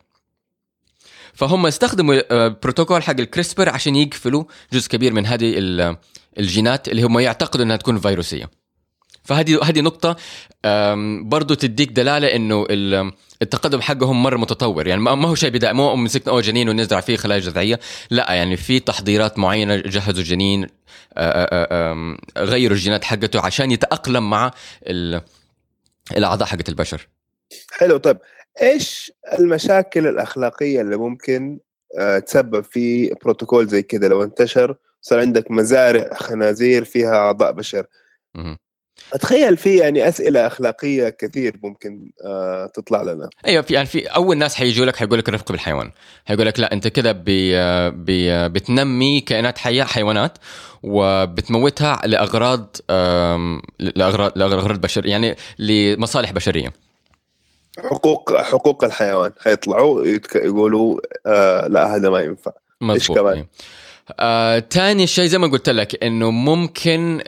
فهم 1.34 1.66
استخدموا 1.66 2.48
بروتوكول 2.48 3.02
حق 3.02 3.20
الكريسبر 3.20 3.68
عشان 3.68 3.96
يقفلوا 3.96 4.44
جزء 4.72 4.88
كبير 4.88 5.12
من 5.12 5.26
هذه 5.26 5.54
الجينات 6.38 6.88
اللي 6.88 7.02
هم 7.02 7.18
يعتقدوا 7.18 7.64
إنها 7.64 7.76
تكون 7.76 7.98
فيروسية. 7.98 8.50
فهذه 9.24 9.60
هذه 9.62 9.80
نقطة 9.80 10.16
برضو 11.22 11.54
تديك 11.54 11.92
دلالة 11.92 12.36
إنه 12.36 12.66
التقدم 13.42 13.80
حقهم 13.80 14.22
مرة 14.22 14.36
متطور. 14.36 14.86
يعني 14.86 15.00
ما 15.00 15.28
هو 15.28 15.34
شيء 15.34 15.50
بدأ 15.50 15.72
مو 15.72 15.96
مسكنا 15.96 16.32
أو 16.32 16.40
جنين 16.40 16.68
ونزرع 16.68 17.00
فيه 17.00 17.16
خلايا 17.16 17.40
جذعية. 17.40 17.80
لا 18.10 18.32
يعني 18.32 18.56
في 18.56 18.80
تحضيرات 18.80 19.38
معينة 19.38 19.76
جهزوا 19.76 20.20
الجنين 20.20 20.66
غيروا 22.38 22.76
الجينات 22.76 23.04
حقته 23.04 23.40
عشان 23.40 23.70
يتأقلم 23.70 24.30
مع 24.30 24.50
الأعضاء 26.16 26.48
حقت 26.48 26.68
البشر. 26.68 27.08
حلو. 27.70 27.96
طيب 27.96 28.18
إيش 28.62 29.12
المشاكل 29.38 30.06
الأخلاقية 30.06 30.80
اللي 30.80 30.96
ممكن 30.96 31.58
تسبب 32.26 32.64
في 32.64 33.14
بروتوكول 33.24 33.66
زي 33.66 33.82
كذا؟ 33.82 34.08
لو 34.08 34.22
انتشر 34.22 34.76
صار 35.00 35.20
عندك 35.20 35.50
مزارع 35.50 36.14
خنازير 36.14 36.84
فيها 36.84 37.16
أعضاء 37.16 37.52
بشر. 37.52 37.86
أتخيل 39.12 39.56
في 39.56 39.76
يعني 39.76 40.08
أسئلة 40.08 40.46
أخلاقية 40.46 41.08
كثير 41.08 41.56
ممكن 41.62 42.10
آه 42.24 42.66
تطلع 42.66 43.02
لنا. 43.02 43.28
أيوه 43.46 43.62
في 43.62 43.74
يعني 43.74 43.86
في 43.86 44.06
أول 44.06 44.38
ناس 44.38 44.54
حيجوا 44.54 44.86
لك 44.86 44.96
حيقول 44.96 45.18
لك 45.18 45.28
رفق 45.28 45.52
بالحيوان. 45.52 45.92
حيقول 46.24 46.46
لك 46.46 46.60
لا 46.60 46.72
أنت 46.72 46.88
كده 46.88 47.12
بي 47.12 47.52
بي 47.90 48.48
بتنمي 48.48 49.20
كائنات 49.20 49.58
حية 49.58 49.82
حيوانات 49.82 50.38
وبتموتها 50.82 52.00
لأغراض 52.04 52.76
لأغراض 53.78 54.38
لأغراض 54.38 54.80
بشر 54.80 55.06
يعني 55.06 55.36
لمصالح 55.58 56.32
بشرية. 56.32 56.72
حقوق 57.78 58.36
حقوق 58.36 58.84
الحيوان. 58.84 59.32
حيطلعوا 59.40 60.06
يقولوا 60.34 61.00
آه 61.26 61.66
لا 61.66 61.96
هذا 61.96 62.10
ما 62.10 62.20
ينفع. 62.20 62.52
إيش 62.82 63.08
كمان؟ 63.08 63.36
إيه. 63.36 63.48
آه، 64.20 64.58
تاني 64.58 65.06
شيء 65.06 65.26
زي 65.26 65.38
ما 65.38 65.46
قلت 65.46 65.68
لك 65.68 66.04
إنه 66.04 66.30
ممكن 66.30 67.22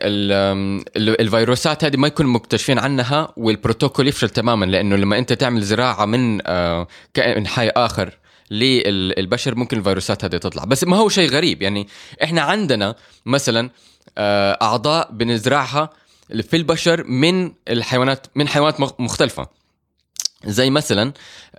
الفيروسات 0.97 1.85
هذه 1.85 1.97
ما 1.97 2.07
يكون 2.07 2.27
مكتشفين 2.27 2.79
عنها 2.79 3.33
والبروتوكول 3.37 4.09
يفشل 4.09 4.29
تماما 4.29 4.65
لأنه 4.65 4.97
لما 4.97 5.19
أنت 5.19 5.33
تعمل 5.33 5.63
زراعة 5.63 6.05
من 6.05 6.41
آه 6.47 6.87
كائن 7.15 7.47
حي 7.47 7.69
آخر 7.69 8.19
للبشر 8.51 9.55
ممكن 9.55 9.79
الفيروسات 9.79 10.25
هذه 10.25 10.37
تطلع. 10.37 10.65
بس 10.65 10.85
ما 10.85 10.97
هو 10.97 11.09
شيء 11.09 11.31
غريب 11.31 11.63
يعني 11.63 11.89
إحنا 12.23 12.41
عندنا 12.41 12.95
مثلا 13.27 13.71
آه 14.19 14.59
أعضاء 14.63 15.13
بنزرعها 15.13 15.91
في 16.43 16.57
البشر 16.57 17.05
من 17.05 17.53
الحيوانات 17.69 18.27
من 18.35 18.49
حيوانات 18.49 18.81
مختلفة. 18.81 19.47
زي 20.45 20.71
مثلا 20.71 21.13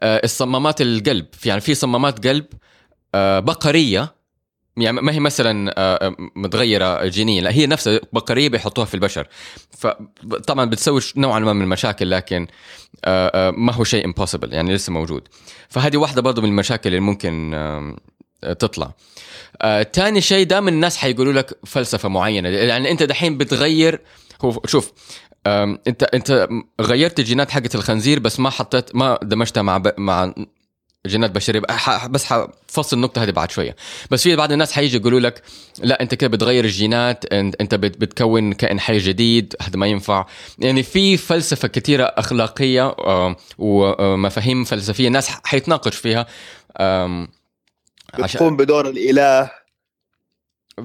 آه 0.04 0.22
الصمامات 0.24 0.82
القلب 0.82 1.26
يعني 1.46 1.62
في 1.62 1.76
صمامات 1.76 2.28
قلب 2.28 2.46
آه 3.16 3.40
بقرية 3.40 4.21
يعني 4.82 5.02
ما 5.02 5.12
هي 5.12 5.20
مثلا 5.20 5.74
آه، 5.78 6.08
آه، 6.08 6.16
متغيرة 6.36 7.06
جينيا 7.06 7.42
لا 7.42 7.52
هي 7.52 7.68
نفسها 7.68 8.00
بقريه 8.14 8.50
بيحطوها 8.50 8.86
في 8.86 8.94
البشر. 8.94 9.28
فطبعا 9.78 10.66
بتسوي 10.66 11.02
نوعا 11.16 11.40
ما 11.40 11.54
من 11.54 11.62
المشاكل 11.62 12.12
لكن 12.12 12.48
آه، 13.06 13.52
ما 13.52 13.74
هو 13.74 13.84
شيء 13.84 14.06
امبوسيبل 14.06 14.54
يعني 14.54 14.74
لسه 14.74 14.94
موجود. 14.94 15.28
فهذه 15.70 15.98
واحدة 15.98 16.22
برضه 16.22 16.42
من 16.42 16.50
المشاكل 16.50 16.90
اللي 16.90 17.00
ممكن 17.00 17.52
تطلع. 18.60 18.92
تاني 19.94 20.22
شيء 20.22 20.46
دائما 20.46 20.70
الناس 20.70 20.98
حيقولوا 20.98 21.34
لك 21.34 21.60
فلسفة 21.66 22.10
معينة. 22.10 22.50
يعني 22.50 22.92
أنت 22.92 23.04
دحين 23.04 23.38
بتغير 23.38 24.02
هو 24.42 24.62
شوف 24.66 24.92
أنت 25.48 26.04
أنت 26.04 26.50
غيرت 26.82 27.20
الجينات 27.20 27.52
حقت 27.52 27.76
الخنزير 27.76 28.20
بس 28.20 28.40
ما 28.40 28.50
حطيت 28.50 28.96
ما 28.96 29.20
دمجتها 29.24 29.64
مع 29.64 29.82
مع 29.98 30.34
جينات 31.08 31.32
بشرية. 31.32 31.62
بس 32.10 32.26
حفصل 32.26 32.98
النقطة 32.98 33.24
هذه 33.24 33.32
بعد 33.32 33.52
شوية. 33.52 33.76
بس 34.12 34.24
في 34.24 34.36
بعض 34.36 34.52
الناس 34.52 34.72
حيجي 34.72 34.98
يقولوا 34.98 35.20
لك 35.20 35.44
لا 35.80 36.02
أنت 36.02 36.16
كده 36.16 36.30
بتغير 36.30 36.66
الجينات 36.66 37.34
أنت 37.34 37.76
بتكون 37.76 38.54
كائن 38.54 38.80
حي 38.80 38.98
جديد 38.98 39.56
هذا 39.62 39.78
ما 39.78 39.88
ينفع. 39.88 40.26
يعني 40.60 40.84
في 40.84 41.18
فلسفة 41.18 41.68
كثيره 41.68 42.04
أخلاقية 42.04 42.88
آه، 42.88 43.36
ومفاهيم 43.58 44.64
فلسفية 44.64 45.08
الناس 45.08 45.30
حيتناقش 45.44 45.96
فيها 45.96 46.28
بتقوم 48.20 48.58
بدور 48.58 48.90
الإله. 48.90 49.61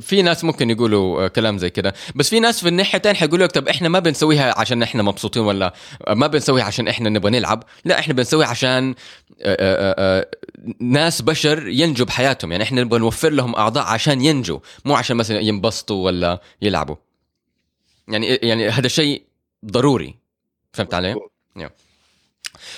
في 0.00 0.22
ناس 0.22 0.44
ممكن 0.44 0.70
يقولوا 0.70 1.24
آه، 1.24 1.28
كلام 1.28 1.58
زي 1.58 1.70
كده. 1.70 1.94
بس 2.14 2.30
في 2.30 2.40
ناس 2.40 2.60
في 2.60 2.68
الناحية 2.68 2.96
الثانية 2.96 3.18
حيقولوا 3.18 3.46
لك 3.46 3.52
طب 3.52 3.68
إحنا 3.68 3.88
ما 3.88 3.98
بنسويها 3.98 4.58
عشان 4.58 4.82
إحنا 4.82 5.02
مبسوطين 5.02 5.42
ولا 5.42 5.74
ما 6.08 6.26
بنسويها 6.26 6.64
عشان 6.64 6.88
إحنا 6.88 7.08
نبغى 7.08 7.30
نلعب؟ 7.30 7.64
لا 7.84 7.98
إحنا 7.98 8.14
بنسويها 8.14 8.48
عشان 8.48 8.94
آه، 9.42 9.94
آه، 9.98 10.30
ناس 10.80 11.22
بشر 11.22 11.68
ينجوا 11.68 12.06
بحياتهم. 12.06 12.52
يعني 12.52 12.64
إحنا 12.64 12.82
نبغى 12.82 12.98
نوفر 12.98 13.30
لهم 13.30 13.54
أعضاء 13.54 13.84
عشان 13.84 14.20
ينجوا 14.20 14.58
مو 14.84 14.94
عشان 14.94 15.16
مثلا 15.16 15.40
ينبسطوا 15.40 16.04
ولا 16.04 16.40
يلعبوا. 16.62 16.96
يعني 18.08 18.26
يعني 18.26 18.68
هذا 18.68 18.88
شيء 18.88 19.22
ضروري. 19.66 20.14
فهمت 20.72 20.94
علي؟ 20.94 21.14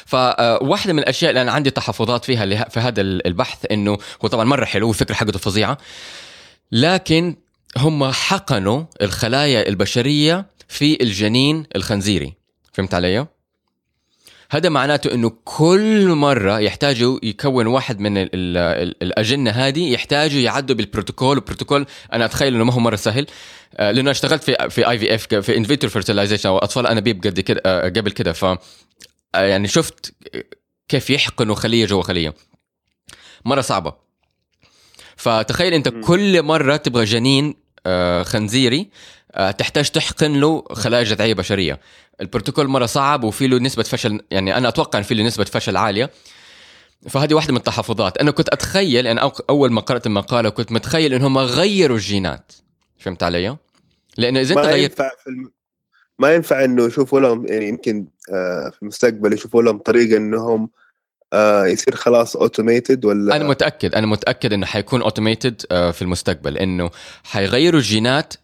فواحده 0.06 0.92
من 0.92 0.98
الأشياء 0.98 1.30
اللي 1.30 1.42
أنا 1.42 1.52
عندي 1.52 1.70
تحفظات 1.70 2.24
فيها 2.24 2.68
في 2.68 2.80
هذا 2.80 3.00
البحث 3.00 3.66
إنه 3.70 3.98
هو 4.24 4.28
طبعا 4.28 4.44
مرة 4.44 4.64
حلو 4.64 4.88
والفكرة 4.88 5.14
حقته 5.14 5.38
فظيعة. 5.38 5.78
لكن 6.72 7.36
هم 7.76 8.04
حقنوا 8.04 8.84
الخلايا 9.02 9.68
البشرية 9.68 10.46
في 10.68 11.02
الجنين 11.02 11.66
الخنزيري. 11.76 12.34
فهمت 12.72 12.94
علي؟ 12.94 13.26
هذا 14.50 14.68
معناته 14.68 15.14
إنه 15.14 15.32
كل 15.44 16.08
مرة 16.08 16.58
يحتاجوا 16.58 17.18
يكون 17.22 17.66
واحد 17.66 18.00
من 18.00 18.18
ال 18.18 18.30
ال 18.34 18.56
ال 18.56 19.02
الأجنة 19.02 19.50
هذه 19.50 19.92
يحتاجوا 19.92 20.40
يعدوا 20.40 20.76
بالبروتوكول. 20.76 21.36
والبروتوكول 21.36 21.86
أنا 22.12 22.24
أتخيل 22.24 22.54
إنه 22.54 22.64
ما 22.64 22.72
هو 22.72 22.80
مرة 22.80 22.96
سهل 22.96 23.26
آه، 23.76 23.90
لأنه 23.90 24.10
اشتغلت 24.10 24.44
في 24.44 24.70
في 24.70 24.90
IVF 24.90 24.98
في 24.98 25.14
in 25.14 25.56
vitro 25.56 25.88
fertilization 25.88 26.48
أو 26.48 26.58
أطفال 26.58 26.86
انابيب 26.86 27.22
قد 27.24 27.40
كده 27.40 27.62
آه، 27.66 27.88
قبل 27.88 28.10
كده. 28.10 28.32
ف 28.32 28.44
آه، 28.44 28.58
يعني 29.34 29.68
شفت 29.68 30.14
كيف 30.88 31.10
يحقنوا 31.10 31.54
خلية 31.54 31.86
جوا 31.86 32.02
خلية. 32.02 32.34
مرة 33.44 33.60
صعبة. 33.60 34.07
فتخيل 35.18 35.74
انت 35.74 35.88
كل 35.88 36.42
مرة 36.42 36.76
تبغى 36.76 37.04
جنين 37.04 37.54
آه، 37.86 38.22
خنزيري 38.22 38.88
آه، 39.32 39.50
تحتاج 39.50 39.90
تحقن 39.90 40.40
له 40.40 40.64
خلايا 40.72 41.04
جذعيه 41.04 41.34
بشرية. 41.34 41.80
البروتوكول 42.20 42.68
مرة 42.68 42.86
صعب 42.86 43.24
وفي 43.24 43.46
له 43.46 43.58
نسبة 43.58 43.82
فشل 43.82 44.20
يعني 44.30 44.56
أنا 44.56 44.68
أتوقع 44.68 44.98
إن 44.98 45.04
في 45.04 45.14
له 45.14 45.24
نسبة 45.24 45.44
فشل 45.44 45.76
عالية. 45.76 46.10
فهذه 47.08 47.34
واحدة 47.34 47.52
من 47.52 47.58
التحفظات. 47.58 48.18
أنا 48.18 48.30
كنت 48.30 48.48
أتخيل 48.48 49.06
يعني 49.06 49.20
أول 49.50 49.72
ما 49.72 49.80
قرأت 49.80 50.06
المقالة 50.06 50.48
كنت 50.48 50.72
متخيل 50.72 51.14
إنهم 51.14 51.38
غيروا 51.38 51.96
الجينات. 51.96 52.52
فهمت 52.98 53.22
علي؟ 53.22 53.56
لأن 54.18 54.36
إذا 54.36 54.54
أنت 54.54 54.66
غيرت 54.66 54.90
ينفع 54.90 55.10
في 55.24 55.30
الم... 55.30 55.52
ما 56.18 56.34
ينفع 56.34 56.64
إنه 56.64 56.86
يشوفوا 56.86 57.20
لهم 57.20 57.46
يعني 57.46 57.68
يمكن 57.68 58.06
آه، 58.32 58.70
في 58.70 58.82
المستقبل 58.82 59.32
يشوفوا 59.32 59.62
لهم 59.62 59.78
طريقة 59.78 60.16
إنهم 60.16 60.70
آه 61.32 61.66
يصير 61.66 61.96
خلاص 61.96 62.36
automated 62.36 63.04
ولا؟ 63.04 63.36
أنا 63.36 63.44
متأكد 63.44 63.94
أنا 63.94 64.06
متأكد 64.06 64.52
إنه 64.52 64.66
حيكون 64.66 65.02
automated 65.02 65.62
آه 65.72 65.90
في 65.90 66.02
المستقبل 66.02 66.58
إنه 66.58 66.90
حيغيروا 67.24 67.80
الجينات 67.80 68.34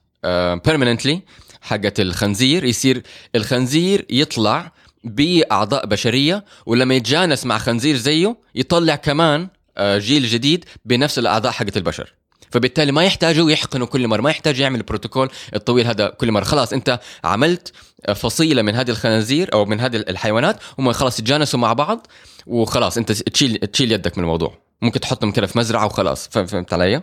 permanently 0.65 1.13
آه 1.13 1.45
حقت 1.65 2.01
الخنزير 2.01 2.65
يصير 2.65 3.03
الخنزير 3.35 4.07
يطلع 4.11 4.73
بأعضاء 5.05 5.87
بشرية 5.87 6.45
ولما 6.67 6.95
يتجانس 6.95 7.47
مع 7.47 7.59
خنزير 7.59 7.97
زيه 7.97 8.37
يطلع 8.55 8.97
كمان 8.97 9.49
آه، 9.77 9.99
جيل 9.99 10.27
جديد 10.27 10.65
بنفس 10.85 11.19
الأعضاء 11.19 11.53
حقت 11.53 11.77
البشر. 11.77 12.15
فبالتالي 12.51 12.93
ما 12.93 13.05
يحتاجوا 13.05 13.51
يحقنوا 13.51 13.87
كل 13.87 14.09
مرة 14.09 14.21
ما 14.21 14.31
يحتاج 14.31 14.59
يعمل 14.59 14.79
البروتوكول 14.79 15.31
الطويل 15.55 15.87
هذا 15.87 16.09
كل 16.09 16.33
مرة. 16.33 16.45
خلاص 16.45 16.73
أنت 16.73 17.01
عملت 17.25 17.73
فصيلة 18.15 18.63
من 18.63 18.75
هذه 18.75 18.91
الخنازير 18.91 19.53
أو 19.53 19.65
من 19.65 19.81
هذه 19.81 19.97
الحيوانات 19.97 20.57
هم 20.79 20.93
خلاص 20.93 21.19
يتجانسوا 21.19 21.61
مع 21.61 21.73
بعض 21.73 22.07
وخلاص 22.47 22.99
انت 22.99 23.13
تشيل 23.13 23.59
تشيل 23.59 23.93
يدك 23.93 24.19
من 24.19 24.25
الموضوع. 24.25 24.59
ممكن 24.83 25.01
تحطهم 25.01 25.33
كده 25.33 25.47
في 25.47 25.59
مزرعة 25.59 25.87
وخلاص 25.87 26.29
فهمت 26.29 26.73
علي؟ 26.73 27.01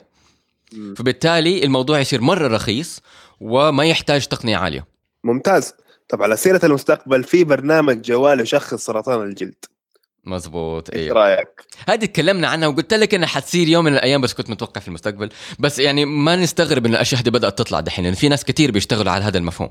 فبالتالي 0.98 1.64
الموضوع 1.64 2.00
يصير 2.00 2.22
مرة 2.22 2.48
رخيص 2.48 3.02
وما 3.40 3.86
يحتاج 3.86 4.28
تقنية 4.28 4.58
عالية. 4.58 4.86
ممتاز. 5.24 5.74
طب 6.10 6.24
على 6.24 6.38
سيرة 6.38 6.66
المستقبل 6.66 7.24
في 7.24 7.44
برنامج 7.44 8.02
جوال 8.02 8.40
يشخص 8.40 8.86
سرطان 8.86 9.22
الجلد. 9.22 9.56
مزبوط 10.26 10.90
إيش 10.90 11.02
أيوه 11.04 11.16
رأيك؟ 11.16 11.48
هذه 11.90 12.06
تكلمنا 12.06 12.48
عنها 12.48 12.68
وقلت 12.68 12.94
لك 12.94 13.14
إنها 13.14 13.28
حتصير 13.28 13.68
يوم 13.68 13.86
من 13.86 13.94
الأيام 13.94 14.22
بس 14.22 14.34
كنت 14.34 14.50
متوقع 14.50 14.82
في 14.82 14.88
المستقبل. 14.88 15.30
بس 15.60 15.80
يعني 15.80 16.06
ما 16.06 16.36
نستغرب 16.36 16.86
إن 16.86 16.92
الأشياء 16.92 17.22
هذه 17.22 17.30
بدأت 17.30 17.58
تطلع 17.58 17.80
دحين 17.80 18.06
لأن 18.06 18.14
في 18.14 18.30
ناس 18.30 18.44
كتير 18.46 18.72
بيشتغلوا 18.72 19.12
على 19.12 19.24
هذا 19.24 19.38
المفهوم. 19.38 19.70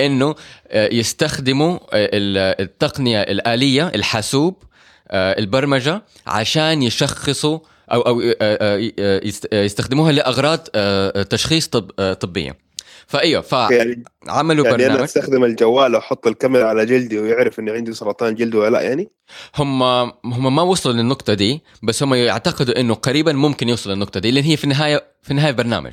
إنه 0.00 0.34
آه، 0.68 0.88
يستخدموا 0.94 1.74
آه، 1.74 1.78
ال- 1.92 2.60
التقنية 2.60 3.20
الآلية 3.22 3.88
الحاسوب 3.88 4.62
البرمجة 5.12 6.02
عشان 6.26 6.82
يشخصوا 6.82 7.58
أو 7.92 8.00
أو 8.00 8.20
آه، 8.20 8.34
آه، 8.40 8.90
آه، 8.98 9.20
يست- 9.24 9.48
آه، 9.52 9.62
يستخدموها 9.64 10.12
لأغراض 10.12 10.66
آه، 10.74 11.22
تشخيص 11.22 11.68
طب 11.68 11.90
آه، 11.98 12.12
طبية. 12.12 12.58
فإيوه 13.06 13.44
يعني 13.52 14.04
فعملوا 14.26 14.64
يعني 14.64 14.76
أنا 14.76 14.86
برنامج. 14.86 15.02
أستخدم 15.02 15.44
الجوال 15.44 15.94
وأحط 15.94 16.26
الكاميرا 16.26 16.66
على 16.68 16.86
جلدي 16.86 17.18
ويعرف 17.18 17.58
إني 17.60 17.70
عندي 17.70 17.92
سرطان 17.92 18.34
جلد 18.34 18.54
ولا 18.54 18.70
لأ 18.70 18.80
يعني؟ 18.80 19.08
هم 19.56 19.82
هم 20.24 20.56
ما 20.56 20.62
وصلوا 20.62 20.94
للنقطة 20.94 21.34
دي 21.34 21.62
بس 21.82 22.02
هم 22.02 22.14
يعتقدوا 22.14 22.80
إنه 22.80 22.94
قريبا 22.94 23.32
ممكن 23.32 23.68
يوصلوا 23.68 23.94
للنقطة 23.94 24.20
دي 24.20 24.30
لأن 24.30 24.44
هي 24.44 24.56
في 24.56 24.64
النهاية 24.64 25.04
في 25.22 25.30
النهاية 25.30 25.52
برنامج. 25.52 25.92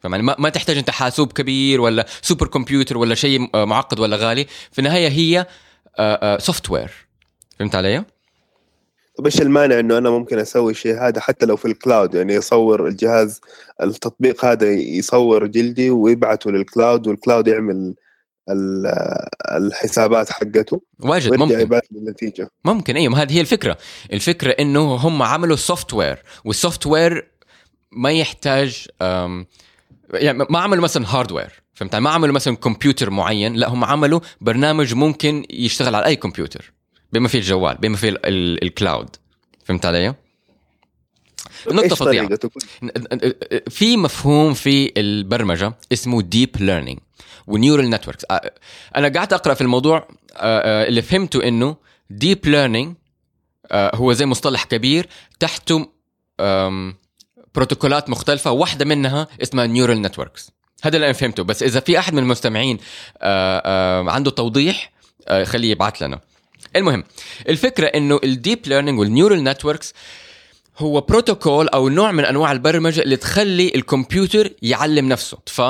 فمعني 0.00 0.22
ما, 0.22 0.36
ما 0.38 0.48
تحتاج 0.48 0.76
أنت 0.78 0.90
حاسوب 0.90 1.32
كبير 1.32 1.80
ولا 1.80 2.06
super 2.22 2.46
computer 2.46 2.98
ولا 2.98 3.14
شيء 3.14 3.48
آه، 3.54 3.64
معقد 3.64 4.00
ولا 4.00 4.16
غالي. 4.16 4.46
في 4.72 4.78
النهاية 4.78 5.08
هي 5.08 5.46
software 6.40 6.90
فهمت 7.58 7.74
علي؟ 7.74 8.04
طب 9.20 9.26
إيش 9.26 9.40
المانع 9.40 9.78
إنه 9.78 9.98
أنا 9.98 10.10
ممكن 10.10 10.38
أسوي 10.38 10.70
الشيء 10.72 10.98
هذا 11.00 11.20
حتى 11.20 11.46
لو 11.46 11.56
في 11.56 11.64
ال 11.64 11.72
cloud 11.72 12.14
يعني 12.14 12.34
يصور 12.34 12.86
الجهاز 12.86 13.40
التطبيق 13.82 14.44
هذا 14.44 14.70
يصور 14.70 15.46
جلدي 15.46 15.90
ويبعته 15.90 16.50
لل 16.50 16.66
cloud 16.66 17.06
وال 17.06 17.18
cloud 17.18 17.48
يعمل 17.48 17.94
ال- 18.50 18.86
الحسابات 19.56 20.30
حقته 20.30 20.80
واجد 21.00 21.34
ممكن. 21.34 21.68
النتيجة. 21.96 22.50
ممكن 22.64 22.96
أيوه 22.96 23.12
ما 23.12 23.22
هذه 23.22 23.36
هي 23.36 23.40
الفكرة. 23.40 23.78
الفكرة 24.12 24.50
إنه 24.50 24.94
هم 24.94 25.22
عملوا 25.22 25.56
software 25.56 25.94
وال 25.94 26.18
software 26.44 27.30
ما 27.92 28.12
يحتاج 28.12 28.86
يعني 30.14 30.46
ما 30.50 30.58
عملوا 30.58 30.82
مثلا 30.84 31.06
hardware 31.08 31.62
فهمت؟ 31.74 31.96
ما 31.96 32.10
عملوا 32.10 32.34
مثلا 32.34 32.56
كمبيوتر 32.56 33.10
معين 33.10 33.54
لا 33.54 33.68
هم 33.68 33.84
عملوا 33.84 34.20
برنامج 34.40 34.94
ممكن 34.94 35.44
يشتغل 35.50 35.94
على 35.94 36.06
أي 36.06 36.16
كمبيوتر 36.16 36.72
بما 37.12 37.28
فيه 37.28 37.38
الجوال 37.38 37.76
بما 37.76 37.96
فيه 37.96 38.08
ال- 38.08 38.26
ال- 38.26 38.62
ال 38.64 38.73
cloud 38.73 39.16
فهمت 39.64 39.86
علي؟ 39.86 40.14
نقطة 41.70 41.94
فظيعة؟ 41.94 42.28
في 43.68 43.96
مفهوم 43.96 44.54
في 44.54 44.92
البرمجة 44.96 45.72
اسمه 45.92 46.22
deep 46.22 46.56
learning 46.60 46.98
و 47.46 47.52
neural 47.52 47.90
networks 47.90 48.24
أنا 48.96 49.08
قعدت 49.08 49.32
أقرأ 49.32 49.54
في 49.54 49.60
الموضوع 49.60 50.08
اللي 50.36 51.02
فهمته 51.02 51.48
إنه 51.48 51.76
deep 52.10 52.46
learning 52.46 52.96
هو 53.72 54.12
زي 54.12 54.26
مصطلح 54.26 54.64
كبير 54.64 55.08
تحته 55.40 55.88
بروتوكولات 57.54 58.10
مختلفة 58.10 58.50
واحدة 58.50 58.84
منها 58.84 59.28
اسمها 59.42 59.66
neural 59.66 60.02
networks 60.02 60.50
هذا 60.82 60.96
اللي 60.96 61.06
أنا 61.06 61.12
فهمته. 61.12 61.42
بس 61.44 61.62
إذا 61.62 61.80
في 61.80 61.98
أحد 61.98 62.12
من 62.14 62.18
المستمعين 62.22 62.78
عنده 64.08 64.30
توضيح 64.30 64.92
خليه 65.44 65.70
يبعث 65.70 66.02
لنا. 66.02 66.20
المهم 66.76 67.04
الفكرة 67.48 67.86
إنه 67.86 68.20
ال 68.24 68.31
deep 68.31 68.58
learning 68.66 68.98
وال 68.98 69.10
neural 69.10 69.44
networks 69.44 69.94
هو 70.78 71.00
بروتوكول 71.00 71.68
أو 71.68 71.88
نوع 71.88 72.12
من 72.12 72.24
أنواع 72.24 72.52
البرمجة 72.52 73.00
اللي 73.00 73.16
تخلي 73.16 73.72
الكمبيوتر 73.74 74.50
يعلم 74.62 75.08
نفسه. 75.08 75.38
ف 75.46 75.60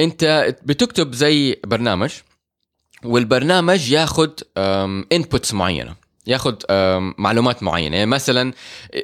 أنت 0.00 0.54
بتكتب 0.62 1.14
زي 1.14 1.60
برنامج 1.66 2.10
والبرنامج 3.04 3.90
ياخذ 3.90 4.30
inputs 5.12 5.54
معينة 5.54 5.94
ياخذ 6.26 6.54
آم، 6.70 7.14
معلومات 7.18 7.62
معينة. 7.62 7.96
يعني 7.96 8.10
مثلا 8.10 8.52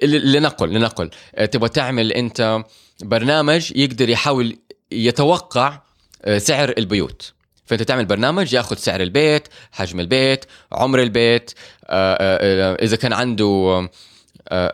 لنقل 0.03 0.69
لنقل 0.69 1.11
آه، 1.35 1.45
تبغى 1.45 1.69
تعمل 1.69 2.13
أنت 2.13 2.65
برنامج 3.03 3.73
يقدر 3.77 4.09
يحاول 4.09 4.57
يتوقع 4.93 5.81
آه، 6.25 6.39
سعر 6.39 6.75
البيوت. 6.79 7.33
فانت 7.69 7.83
تعمل 7.83 8.05
برنامج 8.05 8.55
ياخذ 8.55 8.77
سعر 8.77 9.01
البيت 9.01 9.49
حجم 9.73 10.01
البيت 10.01 10.45
عمر 10.73 11.03
البيت 11.03 11.51
آه، 11.85 12.15
آه، 12.15 12.73
آه، 12.73 12.85
إذا 12.85 12.97
كان 12.97 13.13
عنده 13.13 13.89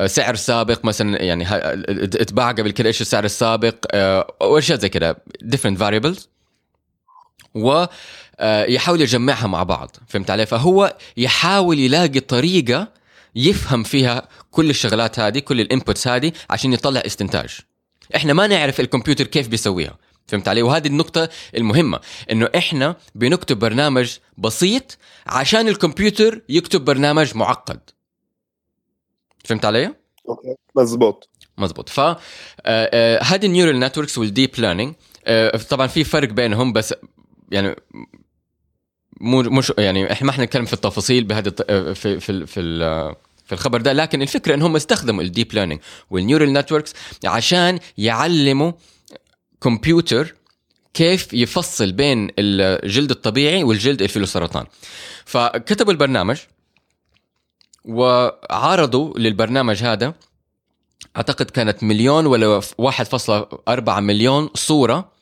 سعر 0.07 0.35
سابق 0.35 0.85
مثلا 0.85 1.23
يعني 1.23 1.47
اتباع 1.99 2.53
قبل 2.53 2.71
كده 2.71 2.89
إيش 2.89 3.01
السعر 3.01 3.25
السابق 3.25 3.75
وأشياء 4.41 4.79
زي 4.79 4.89
كده 4.89 5.17
different 5.45 5.79
variables. 5.79 6.35
و 7.55 7.87
آه، 8.41 8.65
يحاول 8.65 9.01
يجمعها 9.01 9.47
مع 9.47 9.63
بعض 9.63 9.97
فهمت 10.09 10.31
علي؟ 10.31 10.47
فهو 10.47 10.97
يحاول 11.17 11.79
يلاقي 11.79 12.21
طريقة 12.21 12.89
يفهم 13.35 13.83
فيها 13.83 14.29
كل 14.51 14.71
الشغلات 14.71 15.19
هذه 15.19 15.39
كل 15.39 15.61
الانبوتس 15.61 16.09
هذه 16.09 16.33
عشان 16.51 16.73
يطلع 16.73 17.03
استنتاج. 17.07 17.59
إحنا 18.17 18.33
ما 18.33 18.47
نعرف 18.47 18.81
الكمبيوتر 18.81 19.27
كيف 19.27 19.49
بيسويها. 19.49 19.97
فهمت 20.27 20.49
علي 20.49 20.63
وهذه 20.63 20.87
النقطة 20.87 21.29
المهمة 21.57 22.01
إنه 22.33 22.49
إحنا 22.57 22.97
بنكتب 23.15 23.59
برنامج 23.59 24.17
بسيط 24.39 24.99
عشان 25.27 25.69
الكمبيوتر 25.69 26.41
يكتب 26.49 26.85
برنامج 26.85 27.37
معقد 27.37 27.81
فهمت 29.45 29.65
علي؟ 29.65 29.95
okay. 30.29 30.55
مزبوط 30.77 31.29
مزبوط 31.59 31.89
ف 31.89 32.01
آه، 32.01 32.17
آه، 32.67 33.23
هذه 33.23 33.47
ال 33.47 33.52
neural 33.52 33.81
networks 33.81 34.19
وال 34.19 34.30
deep 34.30 34.51
learning 34.59 34.95
طبعا 35.71 35.87
في 35.87 36.05
فرق 36.05 36.29
بينهم 36.29 36.73
بس 36.73 36.95
يعني 37.51 37.77
مو 39.21 39.43
مش 39.43 39.73
يعني 39.79 40.13
إحنا 40.13 40.27
ما 40.27 40.31
إحنا 40.31 40.45
نتكلم 40.45 40.65
في 40.65 40.73
التفاصيل 40.73 41.25
بهذا 41.25 41.53
آه، 41.71 41.93
في 41.93 42.21
في 42.21 42.47
في 42.47 42.61
ال- 42.61 43.15
في 43.47 43.53
الخبر 43.53 43.81
ده 43.81 43.93
لكن 43.93 44.23
الفكرة 44.23 44.55
انهم 44.55 44.77
استخدموا 44.77 45.23
ال 45.23 45.29
deep 45.29 45.55
learning 45.55 45.81
وال 46.11 46.21
neural 46.21 46.53
networks 46.53 46.95
عشان 47.25 47.79
يعلموا 47.99 48.73
كمبيوتر 49.65 50.35
كيف 50.95 51.33
يفصل 51.33 51.93
بين 51.93 52.31
الجلد 52.39 53.11
الطبيعي 53.11 53.65
والجلد 53.65 53.97
اللي 53.97 54.09
فيه 54.09 54.25
سرطان 54.25 54.67
فكتبوا 55.25 55.93
البرنامج 55.93 56.39
وعرضوا 57.85 59.19
للبرنامج 59.19 59.83
هذا 59.83 60.15
أعتقد 61.17 61.51
كانت 61.51 61.83
مليون 61.83 62.27
ولا 62.27 62.61
1.4 62.61 63.91
مليون 63.91 64.51
صورة 64.55 65.13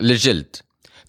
للجلد. 0.00 0.56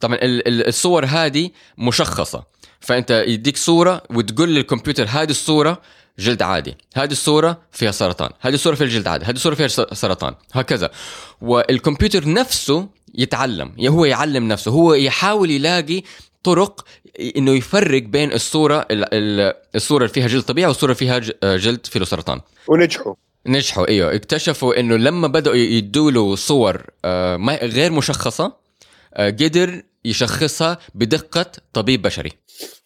طبعا 0.01 0.15
ال- 0.15 0.47
ال- 0.47 0.67
الصور 0.67 1.05
هذه 1.05 1.51
مشخصة. 1.77 2.43
فأنت 2.79 3.11
يديك 3.27 3.57
صورة 3.57 4.03
وتقول 4.09 4.55
للكمبيوتر 4.55 5.05
هذه 5.05 5.29
الصورة 5.29 5.81
جلد 6.19 6.41
عادي. 6.41 6.77
هذه 6.95 7.11
الصورة 7.11 7.61
فيها 7.71 7.91
سرطان. 7.91 8.29
هذه 8.39 8.53
الصورة 8.53 8.75
فيها 8.75 8.85
الجلد 8.87 9.07
عادي. 9.07 9.25
هذه 9.25 9.35
الصورة 9.35 9.55
فيها 9.55 9.67
سرطان. 9.93 10.35
هكذا. 10.53 10.89
والكمبيوتر 11.41 12.29
نفسه 12.33 12.87
يتعلم. 13.15 13.73
يعني 13.77 13.89
هو 13.89 14.05
يعلم 14.05 14.47
نفسه. 14.47 14.71
هو 14.71 14.93
يحاول 14.93 15.51
يلاقي 15.51 16.03
طرق 16.43 16.85
إنه 17.37 17.51
يفرق 17.51 18.03
بين 18.03 18.33
الصورة 18.33 18.87
ال- 18.91 19.13
ال- 19.13 19.53
الصورة 19.75 20.03
اللي 20.03 20.13
فيها 20.13 20.27
جلد 20.27 20.43
طبيعي 20.43 20.67
والصورة 20.67 20.91
اللي 20.91 20.99
فيها 20.99 21.19
ج- 21.19 21.57
جلد 21.59 21.85
فيه 21.85 22.03
سرطان. 22.03 22.41
ونجحوا. 22.67 23.13
نجحوا. 23.47 23.87
إيوه. 23.87 24.15
اكتشفوا 24.15 24.79
إنه 24.79 24.95
لما 24.95 25.27
بدأوا 25.27 25.55
يدوا 25.55 26.11
له 26.11 26.35
صور 26.35 26.81
آه، 27.05 27.35
غير 27.63 27.91
مشخصة 27.91 28.53
آه، 29.13 29.29
قدر 29.29 29.81
يشخصها 30.05 30.77
بدقة 30.95 31.51
طبيب 31.73 32.01
بشري. 32.01 32.31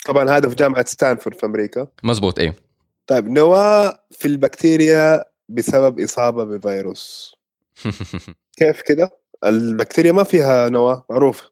طبعا 0.05 0.29
هذا 0.37 0.49
في 0.49 0.55
جامعة 0.55 0.85
ستانفورد 0.85 1.37
في 1.37 1.45
أمريكا. 1.45 1.87
مزبوط 2.03 2.39
إيوه. 2.39 2.68
طيب 3.09 3.29
نواة 3.29 4.03
في 4.11 4.27
البكتيريا 4.27 5.25
بسبب 5.49 5.99
إصابة 5.99 6.43
بفيروس. 6.43 7.35
كيف 8.59 8.81
كده؟ 8.81 9.09
البكتيريا 9.45 10.11
ما 10.11 10.23
فيها 10.23 10.69
نواة 10.69 11.05
معروف 11.09 11.49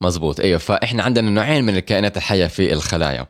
مزبوط 0.00 0.40
أيوه 0.40 0.58
فإحنا 0.58 1.02
عندنا 1.02 1.30
نوعين 1.30 1.64
من 1.64 1.76
الكائنات 1.76 2.16
الحية 2.16 2.46
في 2.46 2.72
الخلايا. 2.72 3.26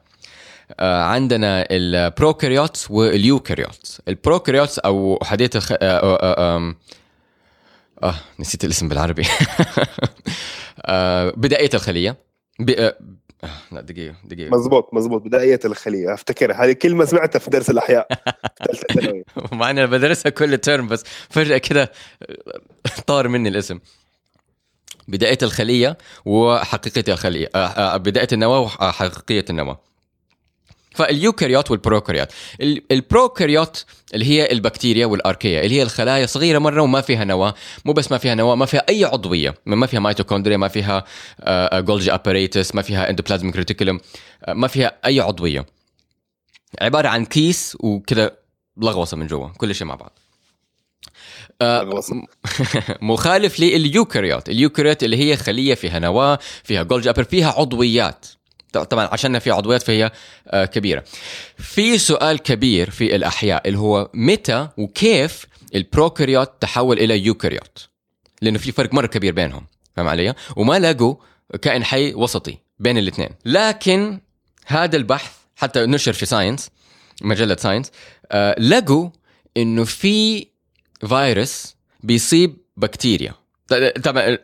آه، 0.81 1.03
عندنا 1.03 1.67
ال 1.71 1.81
prokaryotes 1.81 2.91
وال 2.91 3.10
eukaryotes 3.10 4.03
ال 4.09 4.15
prokaryotes 4.15 4.79
أو 4.79 5.19
احاديه 5.23 5.51
الخ... 5.55 5.73
آه، 5.73 5.77
آه، 5.83 6.17
آه، 6.23 6.57
آم، 6.57 6.77
آه 8.03 8.15
نسيت 8.41 8.65
الاسم 8.65 8.89
بالعربي. 8.89 9.23
آه، 10.87 11.33
بدائيه 11.37 11.71
الخلية. 11.75 12.17
آه، 12.61 12.65
آه، 12.79 12.97
لا 13.73 13.81
دقيقة 13.81 14.15
دقيقة. 14.25 14.51
مزبوط 14.57 14.95
مزبوط. 14.95 15.23
بدائية 15.23 15.61
الخلية 15.65 16.15
أفتكرها. 16.15 16.65
هذه 16.65 16.73
كلمة 16.73 17.05
سمعتها 17.05 17.39
في 17.39 17.51
درس 17.51 17.71
الأحياء. 17.71 18.09
مع 19.53 19.71
إني 19.71 19.87
بدرسها 19.87 20.31
كل 20.31 20.59
ترم 20.59 20.89
بس 20.89 21.05
فجأة 21.31 21.59
كده 21.59 21.93
طار 23.07 23.29
مني 23.29 23.49
الاسم. 23.49 23.79
بدائية 25.09 25.39
الخلية 25.43 25.99
وحقيقيه 26.25 27.13
الخلية 27.13 27.49
آه، 27.55 27.59
آه، 27.59 27.97
بدائية 27.97 28.29
النواة 28.33 28.61
وحقيقية 28.61 29.45
النواة. 29.51 29.81
فال 30.95 31.09
eukaryote 31.09 31.71
وال 31.71 31.80
prokaryote. 31.80 32.29
ال- 32.61 32.83
ال 32.93 33.01
prokaryote 33.01 33.85
اللي 34.15 34.25
هي 34.27 34.53
البكتيريا 34.53 35.07
وال 35.07 35.19
archaea 35.19 35.63
اللي 35.65 35.75
هي 35.77 35.83
الخلايا 35.83 36.27
صغيرة 36.27 36.59
مرة 36.59 36.83
وما 36.83 37.01
فيها 37.01 37.25
نواة 37.25 37.55
مو 37.85 37.93
بس 37.93 38.13
ما 38.13 38.19
فيها 38.19 38.35
نواة 38.35 38.55
ما 38.55 38.67
فيها 38.67 38.85
أي 38.89 39.05
عضوية 39.05 39.55
ما 39.67 39.87
فيها 39.87 40.01
ميتوكوندريا 40.01 40.57
ما 40.57 40.69
فيها 40.69 41.05
آه، 41.41 41.81
Golgi 41.81 42.15
apparatus 42.15 42.75
ما 42.75 42.83
فيها 42.83 43.11
endoplasmic 43.11 43.57
reticulum 43.57 44.01
ما 44.49 44.69
فيها 44.69 44.93
أي 45.07 45.21
عضوية. 45.21 45.67
عبارة 46.81 47.09
عن 47.09 47.25
كيس 47.25 47.77
وكذا 47.81 48.31
لغوصة 48.77 49.17
من 49.17 49.27
جوا 49.27 49.49
كل 49.49 49.75
شيء 49.75 49.87
مع 49.87 49.95
بعض. 49.95 50.19
آه،. 51.63 52.03
مخالف 53.03 53.61
لل 53.61 53.76
eukaryote. 53.76 54.49
ال 54.49 54.54
eukaryote 54.54 55.03
اللي 55.05 55.17
هي 55.17 55.37
خلية 55.37 55.75
فيها 55.75 55.99
نواة 55.99 56.39
فيها 56.65 56.83
Golgi 56.83 57.11
appar- 57.11 57.25
فيها 57.25 57.51
عضويات. 57.53 58.27
طبعا 58.73 59.09
عشان 59.13 59.39
فيها 59.39 59.55
عضويات 59.55 59.83
فهي 59.83 60.11
آه، 60.49 60.65
كبيرة. 60.65 61.05
في 61.59 61.99
سؤال 61.99 62.39
كبير 62.39 62.91
في 62.91 63.17
الأحياء 63.17 63.69
اللي 63.69 63.79
هو 63.79 64.11
متى 64.15 64.69
وكيف 64.77 65.47
ال 65.75 65.82
prokaryote 65.82 66.51
تحول 66.61 66.99
إلى 66.99 67.27
eukaryote 67.27 67.89
لأنه 68.43 68.59
في 68.59 68.73
فرق 68.73 68.95
مرة 68.95 69.07
كبير 69.07 69.33
بينهم 69.33 69.67
فاهم 69.97 70.09
علي؟ 70.09 70.35
وما 70.57 70.79
لقوا 70.79 71.15
كائن 71.63 71.85
حي 71.85 72.15
وسطي 72.15 72.59
بين 72.79 72.99
الاثنين. 72.99 73.29
لكن 73.45 74.21
هذا 74.67 74.97
البحث 74.97 75.33
حتى 75.57 75.87
نشر 75.87 76.13
في 76.13 76.27
Science 76.27 76.71
مجلة 77.23 77.57
Science 77.57 77.91
آه 78.33 78.61
لقوا 78.61 79.11
إنه 79.57 79.85
في 79.85 80.47
فيروس 81.09 81.77
بيصيب 82.01 82.57
بكتيريا. 82.77 83.35
طبعا 84.05 84.39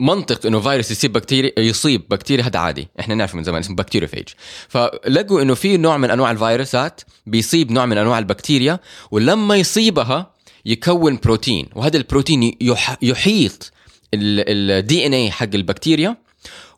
منطق 0.00 0.46
إنه 0.46 0.60
فيروس 0.60 0.90
يصيب 0.90 1.12
بكتيريا 1.12 1.52
يصيب 1.58 2.02
بكتيريا 2.10 2.44
هذا 2.44 2.58
عادي. 2.58 2.88
إحنا 3.00 3.14
نعرف 3.14 3.34
من 3.34 3.44
زمان 3.44 3.60
اسمه 3.60 3.76
bacteriophage 3.76 4.28
فلقوا 4.68 5.42
إنه 5.42 5.54
في 5.54 5.76
نوع 5.76 5.96
من 5.96 6.10
أنواع 6.10 6.30
الفيروسات 6.30 7.00
بيصيب 7.26 7.72
نوع 7.72 7.86
من 7.86 7.98
أنواع 7.98 8.18
البكتيريا 8.18 8.80
ولما 9.10 9.56
يصيبها 9.56 10.30
يكون 10.66 11.18
بروتين 11.24 11.66
وهذا 11.74 11.96
البروتين 11.96 12.56
يح- 12.60 12.96
يحيط 13.02 13.72
الدي 14.14 15.06
ان 15.06 15.14
اي 15.14 15.30
حق 15.30 15.48
البكتيريا 15.54 16.16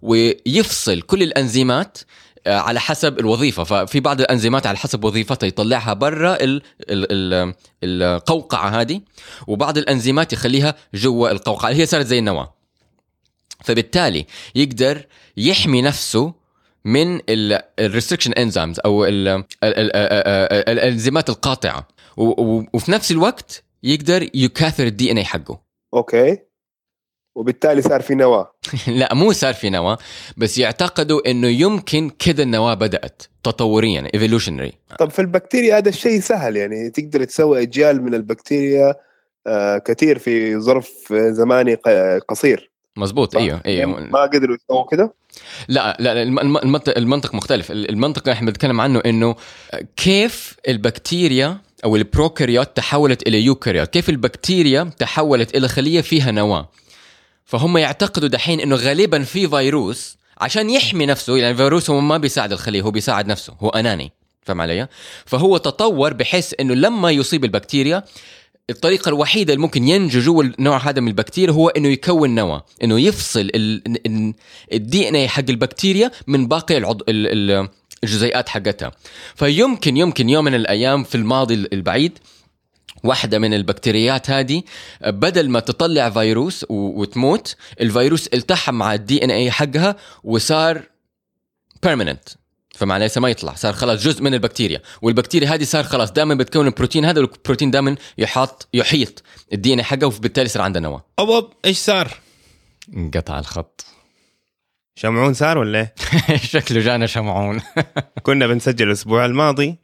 ويفصل 0.03 1.01
كل 1.01 1.23
الأنزيمات 1.23 1.99
آه، 2.47 2.59
على 2.59 2.81
حسب 2.81 3.19
الوظيفة. 3.19 3.65
ففي 3.65 4.01
بعض 4.01 4.21
الأنزيمات 4.21 4.67
على 4.67 4.79
حسب 4.79 5.05
وظيفتها 5.05 5.47
يطلعها 5.47 5.93
برا 5.93 6.35
ال- 6.35 6.63
ال- 6.81 7.07
ال- 7.13 7.55
القوقعة 7.85 8.81
هذه 8.81 9.01
وبعض 9.47 9.79
الأنزيمات 9.79 10.33
يخليها 10.33 10.75
جوا 10.95 11.31
القوقعة. 11.31 11.71
اللي 11.71 11.83
هي 11.83 11.87
صارت 11.87 12.07
زي 12.07 12.19
النواة. 12.19 12.55
فبالتالي 13.65 14.27
يقدر 14.55 15.07
يحمي 15.37 15.83
نفسه 15.83 16.35
من 16.85 17.21
ال 17.79 17.83
restriction 17.83 18.33
enzymes 18.33 18.81
أو 18.85 19.05
ال- 19.05 19.29
ال- 19.29 19.45
ال- 19.65 19.97
ال- 19.97 20.69
الإنزيمات 20.69 21.29
القاطعة. 21.29 21.89
وفي 22.17 22.91
نفس 22.91 23.11
الوقت 23.11 23.65
يقدر 23.83 24.29
يكاثر 24.35 24.87
ال 24.87 25.11
DNA 25.11 25.25
حقه. 25.25 25.61
okay. 25.95 26.39
وبالتالي 27.35 27.83
صار 27.83 28.03
في 28.03 28.15
نواة. 28.15 28.53
لا 28.87 29.15
مو 29.15 29.33
صار 29.33 29.55
في 29.55 29.71
نواة 29.71 29.99
بس 30.37 30.59
يعتقدوا 30.59 31.31
إنه 31.31 31.49
يمكن 31.49 32.11
كذا 32.11 32.43
النواة 32.43 32.75
بدأت 32.75 33.23
تطوريا 33.43 34.09
evolutionary 34.15 34.73
طب 34.99 35.11
في 35.11 35.19
البكتيريا 35.19 35.79
هذا 35.79 35.89
الشيء 35.89 36.21
سهل 36.21 36.57
يعني 36.57 36.91
تقدر 36.91 37.25
تسوي 37.25 37.63
أجيال 37.63 38.03
من 38.03 38.15
البكتيريا 38.15 38.95
آه 39.47 39.79
كثير 39.79 40.19
في 40.19 40.57
ظرف 40.59 41.13
زماني 41.13 41.75
قصير. 42.29 42.72
مزبوط؟ 42.97 43.37
إيوه 43.37 43.61
إيوه. 43.67 44.01
ما 44.01 44.23
قدروا 44.23 44.57
يسووا 44.65 44.87
كده؟ 44.91 45.15
لا 45.69 45.97
لا 46.01 46.23
الم- 46.23 46.39
الم- 46.39 46.57
المنطق, 46.59 46.97
المنطق 46.99 47.35
مختلف. 47.35 47.71
المنطق 47.71 48.23
اللي 48.23 48.33
إحنا 48.33 48.47
بنتكلم 48.47 48.81
عنه 48.81 49.03
إنه 49.07 49.37
كيف 49.97 50.57
البكتيريا 50.69 51.59
أو 51.85 51.97
ال 51.97 52.04
prokaryote 52.04 52.77
تحولت 52.77 53.29
إلى 53.29 53.43
eukaryote؟ 53.43 53.89
كيف 53.89 54.09
البكتيريا 54.09 54.91
تحولت 54.99 55.57
إلى 55.57 55.69
خلية 55.69 56.01
فيها 56.01 56.31
نواة؟ 56.31 56.69
فهم 57.45 57.79
يعتقدوا 57.79 58.29
دحين 58.29 58.61
إنه 58.61 58.77
غالبا 58.77 59.23
في 59.23 59.49
فيروس 59.49 60.17
عشان 60.41 60.71
يحمي 60.71 61.07
نفسه 61.07 61.37
يعني 61.37 61.51
الفيروس 61.53 61.91
هو 61.91 62.01
ما 62.01 62.19
بيساعد 62.19 62.53
الخلية 62.53 62.83
هو 62.83 62.91
بيساعد 62.91 63.27
نفسه 63.27 63.55
هو 63.61 63.69
أناني 63.69 64.13
فاهم 64.43 64.61
علي؟ 64.61 64.89
فهو 65.27 65.57
تطور 65.57 66.13
بحيث 66.13 66.55
إنه 66.61 66.75
لما 66.75 67.11
يصيب 67.11 67.45
البكتيريا 67.45 68.03
الطريقة 68.71 69.09
الوحيدة 69.09 69.53
اللي 69.53 69.63
ممكن 69.63 69.89
ينجو 69.89 70.21
جوا 70.21 70.43
النوع 70.43 70.79
هذا 70.79 71.01
من 71.01 71.09
البكتيريا 71.09 71.55
هو 71.55 71.69
إنه 71.69 71.89
يكون 71.89 72.35
نواه، 72.35 72.65
إنه 72.83 73.01
يفصل 73.01 73.51
الدي 74.73 75.09
إن 75.09 75.15
اي 75.15 75.29
حق 75.29 75.45
البكتيريا 75.49 76.11
من 76.27 76.49
باقي 76.49 76.77
العض... 76.79 77.01
ال- 77.09 77.51
ال- 77.51 77.69
الجزيئات 78.05 78.49
حقتها. 78.49 78.93
فيمكن 79.35 79.97
يمكن 79.97 80.29
يوم 80.29 80.45
من 80.45 80.55
الأيام 80.55 81.05
في 81.05 81.15
الماضي 81.15 81.55
البعيد 81.55 82.19
واحدة 83.05 83.39
من 83.39 83.55
البكتيريات 83.55 84.31
هذه 84.31 84.63
بدل 85.07 85.49
ما 85.51 85.61
تطلع 85.61 86.11
فيروس 86.11 86.67
وتموت 86.69 87.57
الفيروس 87.81 88.27
التحم 88.27 88.75
مع 88.75 88.95
ال 88.95 89.25
DNA 89.25 89.51
حقها 89.51 89.97
وصار 90.25 90.83
permanent 91.83 92.29
فمعنى 92.75 93.05
ليس 93.05 93.19
ما 93.19 93.29
يطلع 93.29 93.55
صار 93.55 93.73
خلاص 93.73 94.05
جزء 94.05 94.23
من 94.23 94.35
البكتيريا 94.35 94.83
والبكتيريا 95.03 95.55
هذه 95.55 95.65
صار 95.65 95.85
خلاص 95.85 96.13
دائما 96.13 96.35
بتكون 96.35 96.67
البروتين 96.67 97.05
هذا 97.05 97.21
والبروتين 97.21 97.71
دائما 97.71 97.97
يحاط 98.19 98.69
يحيط 98.75 99.23
ال 99.53 99.75
DNA 99.75 99.83
حقه 99.83 100.07
وبالتالي 100.07 100.49
صار 100.49 100.63
عندنا 100.63 100.89
نواة 100.89 101.05
أبوب 101.19 101.53
إيش 101.65 101.79
صار؟ 101.79 102.09
انقطع 102.97 103.39
الخط 103.39 103.87
شمعون 104.95 105.35
صار 105.35 105.59
ولا 105.59 105.79
إيه؟ 105.79 105.95
شكله 106.53 106.81
جانا 106.81 107.07
شمعون 107.07 107.61
كنا 108.23 108.47
بنسجل 108.47 108.87
الأسبوع 108.87 109.25
الماضي. 109.25 109.77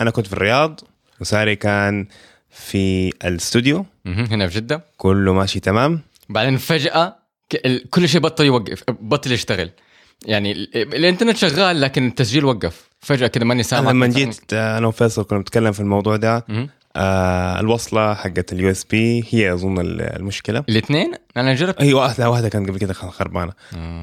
أنا 0.00 0.10
كنت 0.10 0.26
في 0.26 0.32
الرياض 0.32 0.80
وساري 1.20 1.56
كان 1.56 2.06
في 2.50 3.08
الاستوديو. 3.08 3.86
هنا 4.06 4.48
في 4.48 4.56
جدة 4.56 4.84
كله 4.96 5.32
ماشي 5.32 5.60
تمام 5.60 6.00
بعدين 6.28 6.56
فجأة 6.56 7.16
كل 7.90 8.08
شيء 8.08 8.20
بطل 8.20 8.44
يوقف 8.44 8.84
بطل 8.88 9.32
يشتغل 9.32 9.70
يعني 10.24 10.52
ال- 10.52 10.94
الانترنت 10.94 11.36
شغال 11.36 11.80
لكن 11.80 12.06
التسجيل 12.06 12.44
وقف. 12.44 12.88
فجأة 13.00 13.26
كده 13.26 13.44
ماني 13.44 13.62
سامع 13.62 13.90
لما 13.90 14.06
جيت 14.06 14.40
آه، 14.52 14.78
أنا 14.78 14.86
وفيصل 14.86 15.24
كنا 15.24 15.38
بنتكلم 15.38 15.72
في 15.72 15.80
الموضوع 15.80 16.16
ده. 16.16 16.44
آه 16.96 17.60
الوصلة 17.60 18.14
حقت 18.14 18.52
ال 18.52 18.70
USB 18.70 19.24
هي 19.30 19.52
أظن 19.52 19.80
ال- 19.80 20.00
المشكلة. 20.00 20.64
الاثنين؟ 20.68 21.12
أنا 21.36 21.54
جربت. 21.54 21.82
هي 21.82 21.92
واحدة 21.94 22.30
واحدة 22.30 22.48
كانت 22.48 22.68
قبل 22.68 22.78
كده 22.78 22.92
خربانة. 22.94 23.52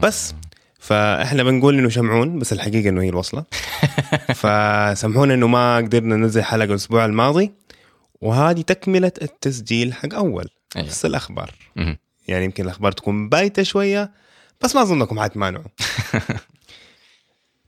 بس 0.04 0.34
فإحنا 0.80 1.44
بنقول 1.44 1.78
إنه 1.78 1.90
شمعون 1.90 2.40
بس 2.40 2.54
الحقيقة 2.54 2.90
إنه 2.90 3.02
هي 3.02 3.10
الوصلة. 3.10 3.44
فسامحونا 4.42 5.34
إنه 5.34 5.48
ما 5.48 5.78
قدرنا 5.78 6.16
ننزل 6.16 6.44
حلقة 6.44 6.66
الأسبوع 6.66 7.06
الماضي 7.06 7.52
وهذه 8.22 8.62
تكملة 8.62 9.12
التسجيل 9.22 9.94
حق 9.94 10.14
أول. 10.14 10.48
أيوة. 10.76 10.88
بس 10.88 11.06
الأخبار. 11.06 11.52
يعني 12.28 12.46
يمكن 12.46 12.64
الأخبار 12.64 12.92
تكون 12.92 13.30
بايتة 13.30 13.64
شوية 13.64 14.12
بس 14.64 14.76
ما 14.76 14.82
أظنكم 14.82 15.20
حتمانعوا. 15.20 15.66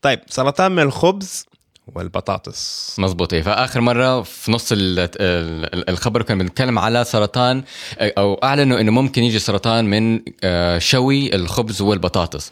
طيب 0.02 0.20
سرطان 0.28 0.72
من 0.72 0.82
الخبز 0.84 1.46
والبطاطس. 1.88 2.96
مظبوط. 3.00 3.34
إيه. 3.34 3.42
فآخر 3.42 3.82
مرة 3.82 4.22
في 4.22 4.52
نص 4.52 4.72
ال- 4.72 5.00
ال- 5.00 5.90
الخبر 5.90 6.22
كان 6.22 6.38
بنتكلم 6.38 6.80
على 6.80 7.04
سرطان 7.04 7.64
أو 8.00 8.34
أعلنوا 8.34 8.80
إنه 8.80 8.92
ممكن 8.92 9.24
يجي 9.24 9.40
سرطان 9.40 9.86
من 9.86 10.22
آه، 10.44 10.78
شوي 10.78 11.36
الخبز 11.36 11.82
والبطاطس. 11.82 12.52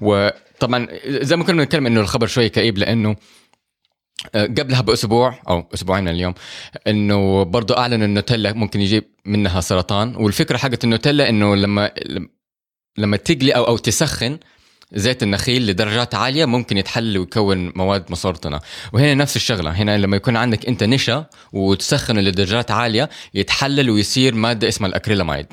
وطبعا 0.00 0.88
زي 1.06 1.36
ما 1.36 1.44
كنا 1.44 1.62
بنتكلم 1.62 1.86
إنه 1.86 2.00
الخبر 2.00 2.26
شوي 2.26 2.48
كئيب 2.48 2.78
لأنه 2.78 3.16
آه، 4.34 4.44
قبلها 4.46 4.80
بأسبوع 4.80 5.38
أو 5.48 5.68
أسبوعين 5.74 6.08
اليوم 6.08 6.34
إنه 6.86 7.42
برضو 7.42 7.74
أعلنوا 7.74 7.96
إنه 7.96 8.04
النوتيلا 8.04 8.52
ممكن 8.52 8.80
يجيب 8.80 9.04
منها 9.24 9.60
سرطان. 9.60 10.16
والفكرة 10.16 10.56
حقت 10.56 10.84
النوتيلا 10.84 11.28
إنه 11.28 11.56
لما 11.56 11.90
لما 12.98 13.16
تقلي 13.16 13.52
أو 13.52 13.64
أو 13.66 13.76
تسخن 13.76 14.38
زيت 14.92 15.22
النخيل 15.22 15.66
لدرجات 15.66 16.14
عالية 16.14 16.44
ممكن 16.44 16.76
يتحلل 16.76 17.18
ويكون 17.18 17.72
مواد 17.76 18.04
مسرطنه 18.10 18.60
وهنا 18.92 19.14
نفس 19.14 19.36
الشغلة. 19.36 19.70
هنا 19.70 19.98
لما 19.98 20.16
يكون 20.16 20.36
عندك 20.36 20.66
أنت 20.66 20.84
نشا 20.84 21.26
وتسخنه 21.52 22.20
لدرجات 22.20 22.70
عالية 22.70 23.10
يتحلل 23.34 23.90
ويصير 23.90 24.34
مادة 24.34 24.68
اسمها 24.68 24.88
الأكريلاميد. 24.88 25.46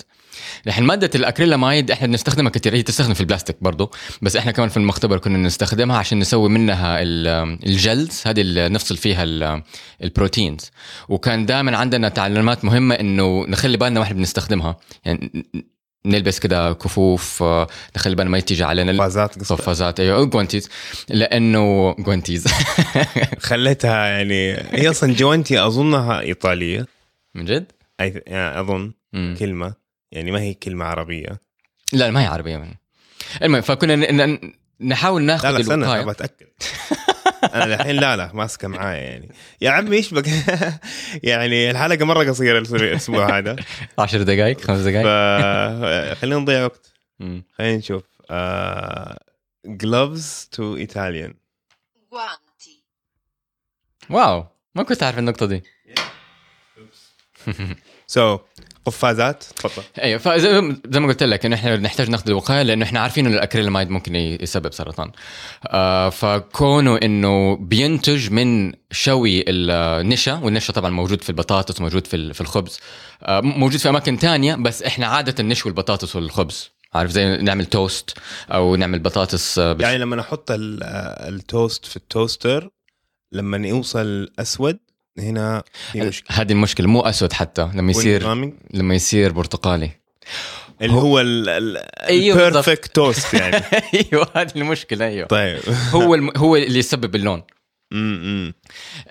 الحين 0.67 0.83
مادة 0.83 1.09
الأكريلاميد 1.15 1.91
إحنا 1.91 2.07
بنستخدمها 2.07 2.51
كثير 2.51 2.75
هي 2.75 2.83
تستخدم 2.83 3.13
في 3.13 3.21
البلاستيك 3.21 3.55
برضو 3.61 3.91
بس 4.21 4.35
إحنا 4.35 4.51
كمان 4.51 4.69
في 4.69 4.77
المختبر 4.77 5.17
كنا 5.17 5.37
نستخدمها 5.37 5.97
عشان 5.97 6.19
نسوي 6.19 6.49
منها 6.49 7.01
ال- 7.01 7.59
الجلز 7.67 8.21
هذه 8.25 8.41
اللي 8.41 8.69
نفصل 8.69 8.97
فيها 8.97 9.23
ال- 9.23 9.63
ال 10.03 10.10
proteins. 10.10 10.71
وكان 11.09 11.45
دائما 11.45 11.77
عندنا 11.77 12.09
تعليمات 12.09 12.65
مهمة 12.65 12.95
إنه 12.95 13.45
نخلي 13.47 13.77
بالنا 13.77 13.99
وإحنا 13.99 14.15
بنستخدمها. 14.17 14.77
يعني 15.05 15.45
نلبس 16.05 16.39
كده 16.39 16.73
كفوف 16.73 17.43
آه، 17.43 17.67
نخلي 17.95 18.15
بالنا 18.15 18.31
ما 18.31 18.39
تيجي 18.39 18.63
علينا. 18.63 18.91
قفازات. 18.91 19.39
قفازات 19.51 19.99
أيوه 19.99 20.25
جوانتيز. 20.25 20.69
لأنه 21.09 21.95
جوانتيز. 21.99 22.47
خليتها 23.39 24.05
يعني 24.05 24.53
هي 24.71 24.89
أصلا 24.89 25.13
جوانتي 25.13 25.59
أظنها 25.65 26.19
إيطالية. 26.19 26.85
من 27.35 27.45
جد؟ 27.45 27.71
أي- 28.01 28.21
يعني 28.27 28.59
أظن 28.59 28.93
مم. 29.13 29.35
كلمة. 29.39 29.73
يعني 30.11 30.31
ما 30.31 30.41
هي 30.41 30.53
كلمة 30.53 30.85
عربية. 30.85 31.39
لا 31.93 32.11
ما 32.11 32.21
هي 32.21 32.25
عربية 32.25 32.57
من. 32.57 32.71
المهم 33.43 33.61
فكنا 33.61 34.37
نحاول 34.81 35.21
ناخذ 35.23 35.47
لا 35.47 35.53
لا 35.53 35.59
استنى 35.61 36.11
أتأكد. 36.11 36.45
أنا 37.53 37.75
الحين 37.75 37.95
لا 37.95 38.15
لا 38.15 38.31
ماسكة 38.33 38.67
معايا 38.67 39.01
يعني. 39.01 39.29
يا 39.61 39.69
عمي 39.69 39.95
إيش 39.97 40.13
بك؟ 40.13 40.27
يعني 41.29 41.71
الحلقة 41.71 42.05
مرة 42.05 42.29
قصيرة 42.29 42.57
الأسبوع 42.57 43.37
هذا. 43.37 43.55
10 43.99 44.23
دقائق 44.23 44.61
خمس 44.61 44.79
دقائق 44.79 45.05
فخلينا 46.15 46.39
نضيع 46.41 46.63
وقت. 46.63 46.93
خلينا 47.57 47.77
نشوف. 47.77 48.03
gloves 49.65 50.49
to 50.51 50.75
Italian 50.75 51.33
guanti, 52.13 52.69
wow 54.09 54.45
ما 54.75 54.83
كنت 54.83 55.03
عارف 55.03 55.19
النقطة 55.19 55.45
دي. 55.45 55.63
so 58.07 58.39
قفازات 58.85 59.43
تفضل. 59.55 59.83
أيوه 60.01 60.19
فزي 60.19 60.75
زي 60.89 60.99
ما 60.99 61.07
قلت 61.07 61.23
لك 61.23 61.45
إنه 61.45 61.55
إحنا 61.55 61.77
نحتاج 61.77 62.09
ناخذ 62.09 62.23
الوقاية 62.27 62.61
لأنه 62.61 62.85
إحنا 62.85 62.99
عارفين 62.99 63.25
إنه 63.25 63.35
الاكريلاميد 63.35 63.89
ممكن 63.89 64.15
يسبب 64.15 64.73
سرطان. 64.73 65.11
آه 65.67 66.09
فكونه 66.09 66.97
إنه 67.03 67.55
بينتج 67.55 68.31
من 68.31 68.73
شوي 68.91 69.43
النشا 69.47 70.33
والنشا 70.43 70.73
طبعا 70.73 70.89
موجود 70.89 71.21
في 71.23 71.29
البطاطس 71.29 71.81
موجود 71.81 72.07
في 72.07 72.15
ال- 72.15 72.33
في 72.33 72.41
الخبز. 72.41 72.79
آه 73.23 73.41
موجود 73.41 73.79
في 73.79 73.89
أماكن 73.89 74.19
تانية 74.19 74.55
بس 74.55 74.83
إحنا 74.83 75.07
عادة 75.07 75.43
نشوي 75.43 75.69
البطاطس 75.69 76.15
والخبز. 76.15 76.69
عارف 76.93 77.11
زي 77.11 77.37
نعمل 77.37 77.65
توست 77.65 78.13
أو 78.51 78.75
نعمل 78.75 78.99
بطاطس 78.99 79.59
آه، 79.59 79.73
بش- 79.73 79.83
يعني 79.83 79.97
لما 79.97 80.21
أحط 80.21 80.51
آه، 80.51 80.57
التوست 81.29 81.85
في 81.85 81.95
التوستر 81.95 82.69
لما 83.31 83.67
يوصل 83.67 84.29
أسود 84.39 84.77
هنا 85.19 85.63
هذه 86.29 86.51
المشكلة 86.51 86.87
مو 86.87 87.01
أسود 87.01 87.33
حتى 87.33 87.69
لما 87.73 87.91
يصير 87.91 88.51
لما 88.73 88.95
يصير 88.95 89.31
برتقالي. 89.31 89.91
اللي 90.81 90.93
هو 90.93 91.19
أيوه 91.19 92.35
بالضبط. 92.35 92.45
ال 92.45 92.51
perfect 92.52 92.95
toast 92.95 93.33
يعني. 93.33 93.55
أيوه 93.93 94.27
هذه 94.35 94.51
المشكلة 94.55 95.05
أيوه. 95.05 95.27
طيب. 95.27 95.59
هو 95.91 96.15
الم... 96.15 96.31
هو 96.37 96.55
اللي 96.55 96.79
يسبب 96.79 97.15
اللون. 97.15 97.43
م- 97.91 98.45
م. 98.47 98.53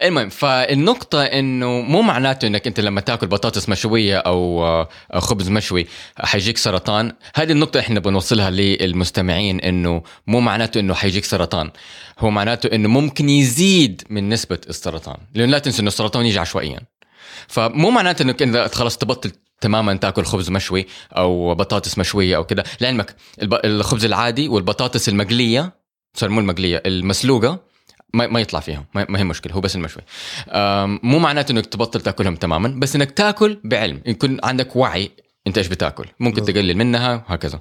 المهم 0.02 0.28
فالنقطة 0.28 1.22
إنه 1.24 1.80
مو 1.80 2.02
معناته 2.02 2.46
إنك 2.46 2.66
أنت 2.66 2.80
لما 2.80 3.00
تأكل 3.00 3.26
بطاطس 3.26 3.68
مشوية 3.68 4.18
أو 4.18 4.64
آه، 4.64 4.88
خبز 5.14 5.48
مشوي 5.48 5.86
حيجيك 6.18 6.58
سرطان، 6.58 7.12
هذه 7.34 7.52
النقطة 7.52 7.80
إحنا 7.80 8.00
بنوصلها 8.00 8.50
للمستمعين 8.50 9.60
إنه 9.60 10.02
مو 10.26 10.40
معناته 10.40 10.80
إنه 10.80 10.94
حيجيك 10.94 11.24
سرطان، 11.24 11.70
هو 12.18 12.30
معناته 12.30 12.66
إنه 12.74 12.88
ممكن 12.88 13.28
يزيد 13.28 14.02
من 14.10 14.28
نسبة 14.28 14.58
السرطان، 14.68 15.16
لأن 15.34 15.50
لا 15.50 15.58
تنسوا 15.58 15.80
إنه 15.80 15.88
السرطان 15.88 16.26
يجي 16.26 16.38
عشوائيا. 16.38 16.80
فمو 17.48 17.90
معناته 17.90 18.22
إنك 18.22 18.42
انت 18.42 18.70
خلاص 18.74 18.98
تبطل 18.98 19.32
تماما 19.60 19.94
تأكل 19.94 20.24
خبز 20.24 20.50
مشوي 20.50 20.86
أو 21.16 21.54
بطاطس 21.54 21.98
مشوية 21.98 22.36
أو 22.36 22.44
كده 22.44 22.64
لعلمك 22.80 23.16
الخبز 23.42 24.04
العادي 24.04 24.48
والبطاطس 24.48 25.08
المقلية 25.08 25.72
سوري 26.14 26.32
مو 26.32 26.40
المقلية 26.40 26.82
المسلوقة 26.86 27.73
ما, 28.14 28.26
ما 28.26 28.40
يطلع 28.40 28.60
فيهم 28.60 28.84
ما 28.94 29.18
هي 29.18 29.24
مشكلة 29.24 29.52
هو 29.54 29.60
بس 29.60 29.76
المشوي. 29.76 30.02
مو 31.02 31.18
معناته 31.18 31.52
إنك 31.52 31.66
تبطل 31.66 32.00
تأكلهم 32.00 32.36
تماما 32.36 32.68
بس 32.68 32.96
إنك 32.96 33.10
تأكل 33.10 33.60
بعلم. 33.64 34.00
يكون 34.06 34.38
عندك 34.44 34.76
وعي 34.76 35.10
أنت 35.46 35.58
إيش 35.58 35.66
بتأكل؟ 35.66 36.04
ممكن. 36.20 36.44
تقلل 36.44 36.76
منها 36.76 37.24
وهكذا. 37.28 37.60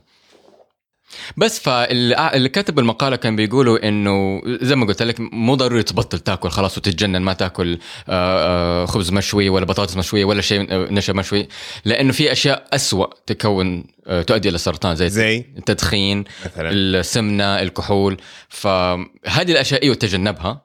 بس 1.37 1.59
فاللي 1.59 2.49
كتب 2.49 2.79
المقالة 2.79 3.15
كان 3.15 3.35
بيقولوا 3.35 3.87
إنه 3.87 4.41
زي 4.45 4.75
ما 4.75 4.85
قلت 4.85 5.01
لك 5.01 5.15
مو 5.19 5.55
ضروري 5.55 5.83
تبطل 5.83 6.19
تاكل 6.19 6.49
خلاص 6.49 6.77
وتتجنن 6.77 7.21
ما 7.21 7.33
تاكل 7.33 7.79
آه، 8.09 8.83
آه، 8.83 8.85
خبز 8.85 9.11
مشوي 9.11 9.49
ولا 9.49 9.65
بطاطس 9.65 9.97
مشوية 9.97 10.25
ولا 10.25 10.41
شيء 10.41 10.67
آه، 10.71 10.87
نشا 10.91 11.11
مشوي 11.11 11.47
لأنه 11.85 12.11
في 12.11 12.31
أشياء 12.31 12.67
أسوأ 12.73 13.07
تكون 13.25 13.85
آه، 14.07 14.21
تؤدي 14.21 14.49
إلى 14.49 14.55
السرطان 14.55 14.95
زي 14.95 15.09
زي؟ 15.09 15.45
التدخين 15.57 16.23
مثلا؟ 16.45 16.69
السمنة 16.71 17.61
الكحول. 17.61 18.17
فهذه 18.49 19.51
الأشياء 19.51 19.83
أيوه 19.83 19.95
تجنبها 19.95 20.61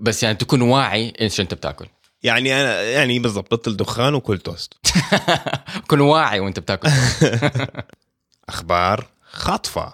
بس 0.00 0.22
يعني 0.22 0.36
تكون 0.36 0.62
واعي 0.62 1.12
إيش 1.20 1.40
أنت 1.40 1.54
بتاكل. 1.54 1.86
يعني 2.22 2.60
أنا 2.60 2.82
يعني 2.82 3.18
بالضبط 3.18 3.54
بطل 3.54 3.76
دخان 3.76 4.14
وكل 4.14 4.38
توست 4.38 4.74
كن 5.88 6.00
واعي 6.00 6.40
وأنت 6.40 6.58
بتاكل. 6.58 6.88
أخبار؟ 8.48 9.06
خاطفه 9.32 9.92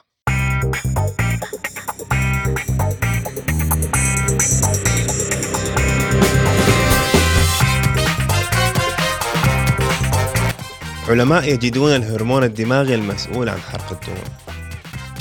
علماء 11.08 11.48
يجدون 11.52 11.90
الهرمون 11.96 12.44
الدماغي 12.44 12.94
المسؤول 12.94 13.48
عن 13.48 13.58
حرق 13.60 13.92
الدهون 13.92 14.24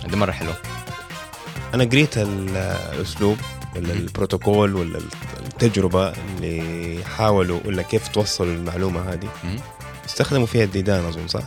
هذه 0.06 0.16
مرة 0.16 0.32
حلوة 0.32 0.56
أنا 1.74 1.84
قريت 1.84 2.18
ال- 2.18 2.58
الأسلوب 2.94 3.38
ولا 3.76 3.94
البروتوكول 3.94 4.76
ولا 4.76 5.00
التجربة 5.46 6.10
اللي 6.14 7.04
حاولوا 7.18 7.60
ولا 7.66 7.82
كيف 7.82 8.08
توصلوا 8.08 8.54
المعلومة 8.54 9.14
هذه. 9.14 9.30
استخدموا 10.06 10.46
فيها 10.46 10.64
الديدان 10.64 11.06
أظن 11.06 11.28
صح؟ 11.28 11.44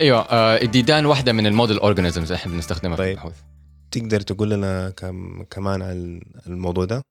أيوه 0.00 0.20
آه، 0.20 0.62
الديدان 0.62 1.06
واحدة 1.06 1.32
من 1.32 1.46
ال 1.46 1.51
model 1.51 1.78
organisms 1.78 2.32
إحنا 2.32 2.52
بنستخدمها 2.52 2.96
في 2.96 3.02
طيب. 3.02 3.10
البحوث 3.10 3.34
تقدر 3.90 4.20
تقول 4.20 4.50
لنا 4.50 4.90
كم 4.96 5.42
كمان 5.50 5.82
عن 5.82 6.20
الموضوع 6.46 6.84
ده؟ 6.84 7.02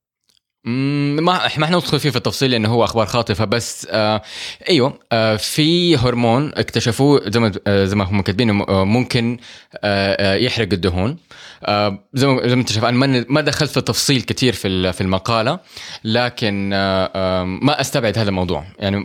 مم، 0.65 1.15
ما 1.21 1.45
إحنا 1.45 1.61
ما 1.61 1.67
حندخل 1.67 1.99
فيه 1.99 2.09
في 2.09 2.15
التفصيل 2.15 2.51
لأنه 2.51 2.69
هو 2.69 2.83
أخبار 2.83 3.05
خاطفة 3.05 3.45
بس 3.45 3.87
آه 3.91 4.21
أيوه 4.69 4.99
آه 5.11 5.35
في 5.35 5.97
هرمون 5.97 6.51
اكتشفوه 6.55 7.29
زي 7.29 7.39
ما 7.39 7.51
آه 7.67 7.85
زي 7.85 7.95
ما 7.95 8.03
هم 8.03 8.21
كاتبين 8.21 8.61
آه 8.61 8.83
ممكن 8.85 9.37
آه 9.83 10.33
آه 10.33 10.35
يحرق 10.35 10.67
الدهون 10.73 11.17
آه 11.63 11.99
زي 12.13 12.27
ما 12.27 12.47
زي 12.47 12.55
ما 12.55 12.61
انت 12.61 12.71
شايف 12.71 12.85
أنا 12.85 12.97
ما- 12.97 13.25
ما 13.29 13.41
دخلت 13.41 13.71
في 13.71 13.81
تفصيل 13.81 14.21
كثير 14.21 14.53
في 14.53 14.93
في 14.93 15.01
المقالة 15.01 15.59
لكن 16.03 16.71
آه 16.73 17.11
آه 17.15 17.43
ما 17.43 17.81
أستبعد 17.81 18.17
هذا 18.17 18.29
الموضوع 18.29 18.65
يعني 18.79 19.03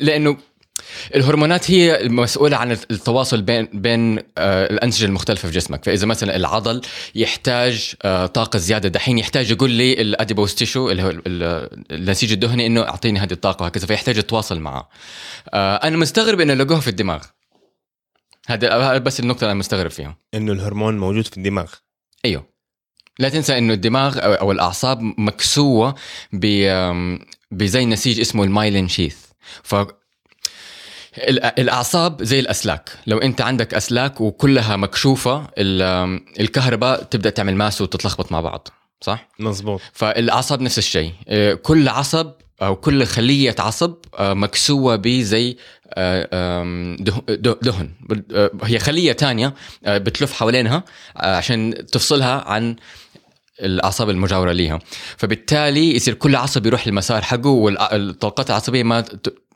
لأنه 0.00 0.36
الهرمونات 1.14 1.70
هي 1.70 2.00
المسؤولة 2.00 2.56
عن 2.56 2.72
التواصل 2.72 3.42
بين 3.42 3.68
بين 3.72 4.18
آه، 4.38 4.70
الأنسجة 4.70 5.04
المختلفة 5.06 5.48
في 5.48 5.54
جسمك، 5.54 5.84
فإذا 5.84 6.06
مثلا 6.06 6.36
العضل 6.36 6.80
يحتاج 7.14 7.94
آه، 8.02 8.26
طاقة 8.26 8.58
زيادة 8.58 8.88
دحين 8.88 9.18
يحتاج 9.18 9.50
يقول 9.50 9.70
لي 9.70 9.92
الأديبوس 9.92 10.54
تيشو 10.54 10.90
اللي 10.90 11.02
هو 11.02 11.10
ال- 11.10 11.22
ال- 11.26 11.84
النسيج 11.90 12.32
الدهني 12.32 12.66
إنه 12.66 12.82
أعطيني 12.82 13.18
هذه 13.18 13.32
الطاقة 13.32 13.62
وهكذا 13.62 13.86
فيحتاج 13.86 14.16
يتواصل 14.18 14.60
معه. 14.60 14.88
آه، 15.54 15.76
أنا 15.76 15.96
مستغرب 15.96 16.40
إنه 16.40 16.54
لقوها 16.54 16.80
في 16.80 16.88
الدماغ. 16.88 17.22
هذا 18.46 18.98
بس 18.98 19.20
النقطة 19.20 19.40
اللي 19.40 19.50
أنا 19.50 19.58
مستغرب 19.58 19.90
فيها. 19.90 20.16
إنه 20.34 20.52
الهرمون 20.52 20.98
موجود 20.98 21.26
في 21.26 21.36
الدماغ 21.36 21.72
أيوه 22.24 22.54
لا 23.18 23.28
تنسى 23.28 23.58
إنه 23.58 23.72
الدماغ 23.72 24.18
أو 24.24 24.32
أو 24.32 24.52
الأعصاب 24.52 25.00
مكسوة 25.02 25.94
ب 26.32 26.46
بزي 27.50 27.86
نسيج 27.86 28.20
اسمه 28.20 28.44
المايلين 28.44 28.88
شيث 28.88 29.16
الأعصاب 31.18 32.22
زي 32.22 32.40
الأسلاك. 32.40 32.90
لو 33.06 33.18
أنت 33.18 33.40
عندك 33.40 33.74
أسلاك 33.74 34.20
وكلها 34.20 34.76
مكشوفة 34.76 35.46
الكهرباء 36.40 37.02
تبدأ 37.02 37.30
تعمل 37.30 37.54
ماس 37.54 37.80
وتتلخبط 37.80 38.32
مع 38.32 38.40
بعض 38.40 38.68
صح؟ 39.00 39.28
مزبوط 39.38 39.80
فالأعصاب 39.92 40.60
نفس 40.60 40.78
الشيء. 40.78 41.12
آه، 41.28 41.54
كل 41.54 41.88
عصب 41.88 42.32
أو 42.62 42.76
كل 42.76 43.06
خلية 43.06 43.54
عصب 43.58 43.94
آه، 44.18 44.34
مكسوة 44.34 44.96
بزي 44.96 45.56
آه، 45.94 46.96
دهن. 47.62 47.90
هي 48.62 48.78
خلية 48.78 49.12
تانية 49.12 49.54
بتلف 49.86 50.32
حوالينها 50.32 50.84
عشان 51.16 51.86
تفصلها 51.92 52.44
عن 52.48 52.76
الأعصاب 53.60 54.10
المجاورة 54.10 54.52
ليها. 54.52 54.78
فبالتالي 55.16 55.96
يصير 55.96 56.14
كل 56.14 56.36
عصب 56.36 56.66
يروح 56.66 56.86
للمسار 56.86 57.22
حقه 57.22 57.48
والطاقات 57.48 58.50
العصبية 58.50 58.82
ما 58.82 59.04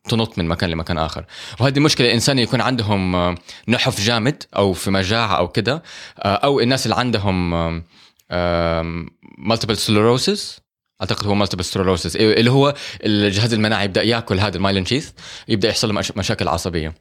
تنط 0.09 0.39
من 0.39 0.47
مكان 0.49 0.71
لمكان 0.71 0.99
آخر. 0.99 1.25
وهذه 1.61 1.81
مشكلة 1.81 2.07
الإنسان 2.07 2.39
يكون 2.39 2.61
عندهم 2.61 3.17
آه، 3.17 3.35
نحف 3.69 4.01
جامد 4.01 4.43
أو 4.57 4.73
في 4.73 4.91
مجاعة 4.91 5.37
أو 5.39 5.49
كده 5.49 5.83
آه، 6.19 6.35
أو 6.35 6.61
الناس 6.61 6.87
اللي 6.87 6.97
عندهم 6.97 7.51
multiple 9.39 9.77
sclerosis 9.77 10.61
أعتقد 11.01 11.27
هو 11.27 11.35
multiple 11.35 11.65
sclerosis 11.65 12.17
اللي 12.17 12.51
هو 12.51 12.75
الجهاز 13.05 13.53
المناعي 13.55 13.85
يبدأ 13.85 14.03
يأكل 14.03 14.41
هذا 14.41 14.57
ال 14.57 14.61
myelin 14.61 14.85
sheath 14.87 15.11
يبدأ 15.49 15.69
يحصل 15.69 15.89
له 15.89 15.95
مش- 15.95 16.13
مشاكل 16.17 16.49
عصبية. 16.49 16.95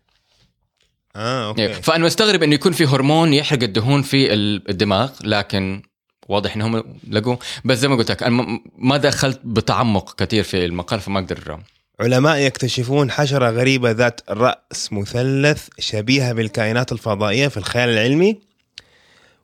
آه 1.15 1.47
okay. 1.47 1.73
فأنا 1.73 2.05
مستغرب 2.05 2.43
إنه 2.43 2.53
يكون 2.55 2.71
في 2.71 2.85
هرمون 2.85 3.33
يحرق 3.33 3.63
الدهون 3.63 4.01
في 4.01 4.33
ال- 4.33 4.69
الدماغ 4.69 5.09
لكن 5.23 5.81
واضح 6.29 6.55
إنهم 6.55 6.99
لقوه 7.09 7.39
بس 7.65 7.77
زي 7.77 7.87
ما 7.87 7.95
قلت 7.95 8.11
لك 8.11 8.23
أنا 8.23 8.59
ما 8.77 8.97
دخلت 8.97 9.39
بتعمق 9.43 10.15
كثير 10.15 10.43
في 10.43 10.65
المقال 10.65 10.99
فما 10.99 11.19
أقدر 11.19 11.59
علماء 11.99 12.38
يكتشفون 12.38 13.12
حشرة 13.12 13.49
غريبة 13.49 13.91
ذات 13.91 14.21
رأس 14.29 14.93
مثلث 14.93 15.67
شبيهة 15.79 16.33
بالكائنات 16.33 16.91
الفضائية 16.91 17.47
في 17.47 17.57
الخيال 17.57 17.89
العلمي 17.89 18.39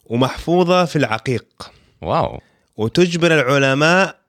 ومحفوظة 0.05 0.85
في 0.85 0.95
العقيق. 0.95 1.45
wow. 2.01 2.39
وتجبر 2.77 3.39
العلماء 3.39 4.19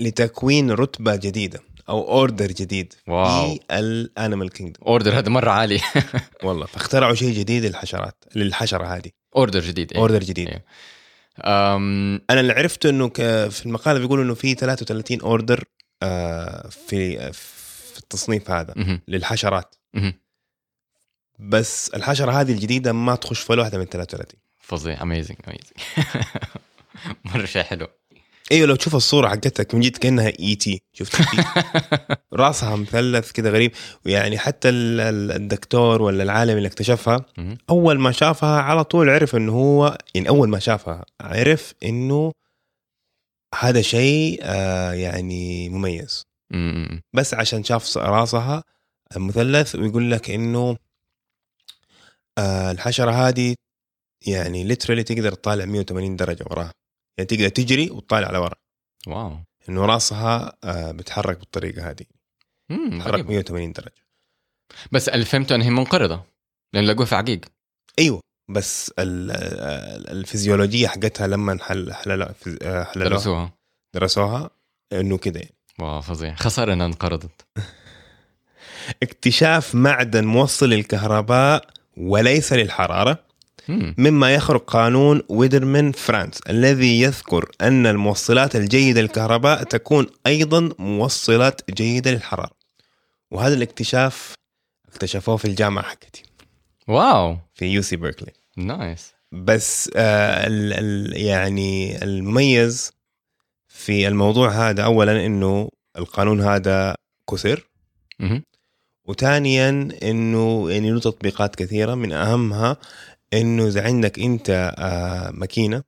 لتكوين 0.00 0.70
رتبة 0.70 1.16
جديدة 1.16 1.60
أو 1.88 2.08
order 2.08 2.46
جديد 2.46 2.94
wow. 3.08 3.54
في 3.54 3.60
ال 3.70 3.81
animal 3.81 4.50
kingdom 4.50 4.84
order 4.88 5.18
هذا 5.18 5.28
مرة 5.28 5.50
عالي. 5.50 5.80
والله 6.44 6.66
فاخترعوا 6.66 7.14
شيء 7.14 7.34
جديد 7.38 7.64
للحشرات 7.64 8.24
للحشرة 8.36 8.84
هذه. 8.96 9.10
order 9.36 9.60
جديد 9.60 9.92
إيه. 9.92 10.00
order 10.00 10.20
جديد. 10.20 10.48
إيه. 10.48 10.64
أم... 11.44 12.20
أنا 12.30 12.40
اللي 12.40 12.52
عرفته 12.52 12.90
إنه 12.90 13.08
ك- 13.08 13.48
في 13.48 13.66
المقالة 13.66 13.98
بيقولوا 13.98 14.24
إنه 14.24 14.34
في 14.34 14.54
33 14.54 15.20
order 15.20 15.58
آه، 15.58 15.79
في 16.70 17.32
في 17.32 17.98
التصنيف 17.98 18.50
هذا. 18.50 18.74
للحشرات. 19.08 19.74
بس 21.38 21.88
الحشرة 21.94 22.32
هذه 22.40 22.52
الجديدة 22.52 22.92
ما 22.92 23.14
تخش 23.14 23.40
في 23.40 23.52
ولا 23.52 23.60
واحدة 23.62 23.78
من 23.78 23.84
33 23.84 24.40
فظيع 24.58 25.02
amazing 25.02 25.36
amazing 25.48 25.72
مرة 27.34 27.44
شيء 27.46 27.62
حلو 27.62 27.86
أيوه 28.52 28.66
لو 28.66 28.74
تشوف 28.76 28.94
الصورة 28.96 29.28
حقتك 29.28 29.74
من 29.74 29.80
جد 29.80 29.96
كأنها 29.96 30.32
ET 30.40 30.82
شفت 30.92 31.16
كيف؟ 31.16 31.46
راسها 32.32 32.76
مثلث 32.76 33.30
كده 33.30 33.50
غريب 33.50 33.72
ويعني 34.06 34.38
حتى 34.38 34.68
ال- 34.68 35.00
ال- 35.00 35.32
الدكتور 35.32 36.02
ولا 36.02 36.22
العالم 36.22 36.56
اللي 36.56 36.68
اكتشفها. 36.68 37.24
أول 37.70 37.98
ما 37.98 38.12
شافها 38.12 38.60
على 38.60 38.84
طول 38.84 39.10
عرف 39.10 39.36
إنه 39.36 39.52
هو 39.52 39.98
يعني 40.14 40.28
أول 40.28 40.48
ما 40.48 40.58
شافها 40.58 41.04
عرف 41.20 41.74
إنه 41.84 42.32
هذا 43.58 43.82
شيء 43.82 44.40
آه 44.42 44.92
يعني 44.92 45.68
مميز. 45.68 46.24
مم. 46.50 47.02
بس 47.12 47.34
عشان 47.34 47.64
شاف 47.64 47.96
راسها 47.96 48.64
مثلث 49.16 49.74
ويقول 49.74 50.10
لك 50.10 50.30
إنه 50.30 50.76
آه 52.38 52.70
الحشرة 52.70 53.10
هذه 53.10 53.54
يعني 54.26 54.64
ليترالي 54.64 55.02
تقدر 55.02 55.34
تطالع 55.34 55.64
180 55.64 56.16
درجة 56.16 56.44
وراها. 56.50 56.72
يعني 57.18 57.26
تقدر 57.26 57.48
تجري 57.48 57.90
وتطالع 57.90 58.30
لورا 58.30 58.56
واو. 59.06 59.36
إنه 59.68 59.86
راسها 59.86 60.56
آه 60.64 60.92
بتحرك 60.92 61.38
بالطريقة 61.38 61.90
هذه. 61.90 62.06
مم. 62.70 62.98
تحرك 62.98 63.12
غريبة. 63.12 63.28
180 63.28 63.72
درجة. 63.72 64.04
بس 64.92 65.08
اللي 65.08 65.24
فهمته 65.24 65.54
إنها 65.54 65.70
منقرضة 65.70 66.24
لأن 66.74 66.84
لقوها 66.86 67.06
في 67.06 67.14
عقيق. 67.14 67.40
أيوه. 67.98 68.20
بس 68.50 68.92
ال- 68.98 69.30
ال- 69.30 70.10
الفيزيولوجية 70.18 70.88
حقتها 70.88 71.26
لما 71.26 71.58
حل 71.62 71.92
حللوها. 71.92 72.84
درسوها. 72.96 73.52
درسوها 73.94 74.50
انه 74.92 75.18
كده. 75.18 75.40
يعني. 75.40 75.54
wow 75.78 76.00
فظيع. 76.00 76.34
خسارة 76.34 76.72
إنها 76.72 76.86
انقرضت. 76.86 77.46
اكتشاف 79.02 79.74
معدن 79.74 80.24
موصل 80.24 80.68
للكهرباء 80.68 81.64
وليس 81.96 82.52
للحرارة. 82.52 83.18
مم. 83.68 83.94
مما 83.98 84.34
يخرق 84.34 84.64
قانون 84.70 85.22
Wiedemann 85.28 85.92
Franz 85.92 86.40
الذي 86.48 87.00
يذكر 87.00 87.50
أن 87.60 87.86
الموصلات 87.86 88.56
الجيدة 88.56 89.00
للكهرباء 89.00 89.62
تكون 89.62 90.06
أيضا 90.26 90.70
موصلات 90.78 91.70
جيدة 91.70 92.10
للحرارة. 92.10 92.50
وهذا 93.30 93.54
الاكتشاف 93.54 94.34
اكتشفوه 94.88 95.36
في 95.36 95.44
الجامعة 95.44 95.84
حقتي. 95.84 96.22
wow. 96.88 97.38
في 97.54 97.66
UC 97.66 97.96
Berkeley 97.96 98.32
nice 98.56 99.14
بس 99.32 99.90
آه 99.96 100.46
ال 100.46 100.72
ال 100.72 101.16
يعني 101.16 102.02
المميز 102.04 102.92
في 103.68 104.08
الموضوع 104.08 104.50
هذا 104.50 104.84
اولا 104.84 105.26
إنه 105.26 105.68
القانون 105.98 106.40
هذا 106.40 106.96
مهم. 108.20 108.42
وثانيا 109.04 109.88
إنه 110.02 110.70
يعني 110.70 110.90
له 110.90 111.00
تطبيقات 111.00 111.56
كثيرة 111.56 111.94
من 111.94 112.12
أهمها 112.12 112.76
إنه 113.34 113.66
إذا 113.66 113.84
عندك 113.84 114.18
أنت 114.18 114.74
آه 114.78 115.30
ماكينة 115.30 115.82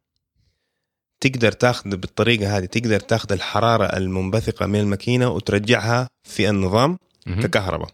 تقدر 1.20 1.52
تاخذ 1.52 1.96
بالطريقة 1.96 2.58
هذه 2.58 2.64
تقدر 2.64 3.00
تاخذ 3.00 3.32
الحرارة 3.32 3.84
المنبثقة 3.84 4.66
من 4.66 4.80
الماكينة 4.80 5.28
وترجعها 5.28 6.08
في 6.24 6.48
النظام. 6.48 6.98
ككهرباء 7.26 7.88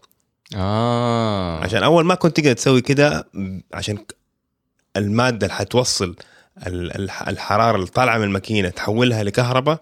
آه 0.55 1.63
عشان 1.63 1.83
أول 1.83 2.05
ما 2.05 2.15
كنت 2.15 2.37
تقدر 2.37 2.53
تسوي 2.53 2.81
كده 2.81 3.29
عشان 3.73 3.97
المادة 4.99 5.47
اللي 5.47 5.57
حتوصل 5.57 6.15
ال- 6.67 6.95
الح- 7.01 7.27
الحرارة 7.27 7.75
اللي 7.75 7.87
طالعة 7.87 8.17
من 8.17 8.23
الماكينة 8.23 8.69
تحولها 8.69 9.23
لكهرباء 9.23 9.79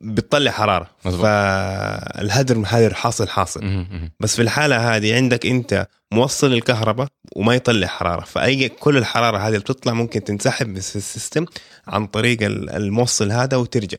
بتطلع 0.00 0.50
حرارة. 0.50 0.90
مظبوط. 1.04 1.22
فالهدر 1.22 2.62
هدر 2.66 2.94
حاصل. 2.94 3.28
حاصل. 3.28 3.86
بس 4.20 4.36
في 4.36 4.42
الحالة 4.42 4.96
هذه 4.96 5.14
عندك 5.16 5.46
أنت 5.46 5.86
موصل 6.12 6.52
الكهرباء 6.52 7.08
وما 7.36 7.54
يطلع 7.54 7.86
حرارة. 7.86 8.20
فأي 8.24 8.68
كل 8.68 8.96
الحرارة 8.96 9.38
هذه 9.38 9.46
اللي 9.48 9.58
بتطلع 9.58 9.92
ممكن 9.92 10.24
تنسحب 10.24 10.72
في 10.78 10.96
السيستم 10.96 11.44
عن 11.86 12.06
طريق 12.06 12.42
ال- 12.42 12.70
الموصل 12.70 13.32
هذا 13.32 13.56
وترجع. 13.56 13.98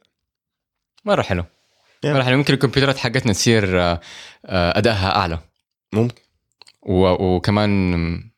مرة 1.05 1.21
حلو. 1.21 1.43
Yeah. 1.43 2.09
مرة 2.09 2.23
حلو. 2.23 2.37
ممكن 2.37 2.53
الكمبيوترات 2.53 2.97
حقتنا 2.97 3.33
تصير 3.33 3.81
آه، 3.81 3.99
آه، 4.45 4.77
أدائها 4.77 5.15
أعلى. 5.15 5.39
ممكن. 5.93 6.21
و- 6.81 7.35
وكمان 7.35 7.69
يعني 7.91 8.34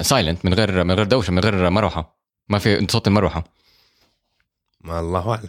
سايلنت 0.00 0.44
من 0.44 0.54
غير 0.54 0.84
من 0.84 0.94
غير 0.94 1.04
دوشة 1.04 1.30
من 1.30 1.38
غير 1.38 1.70
مروحة. 1.70 2.18
ما 2.48 2.58
في 2.58 2.86
صوت 2.90 3.06
المروحة. 3.06 3.44
ما 4.80 5.00
الله 5.00 5.30
أعلم. 5.30 5.48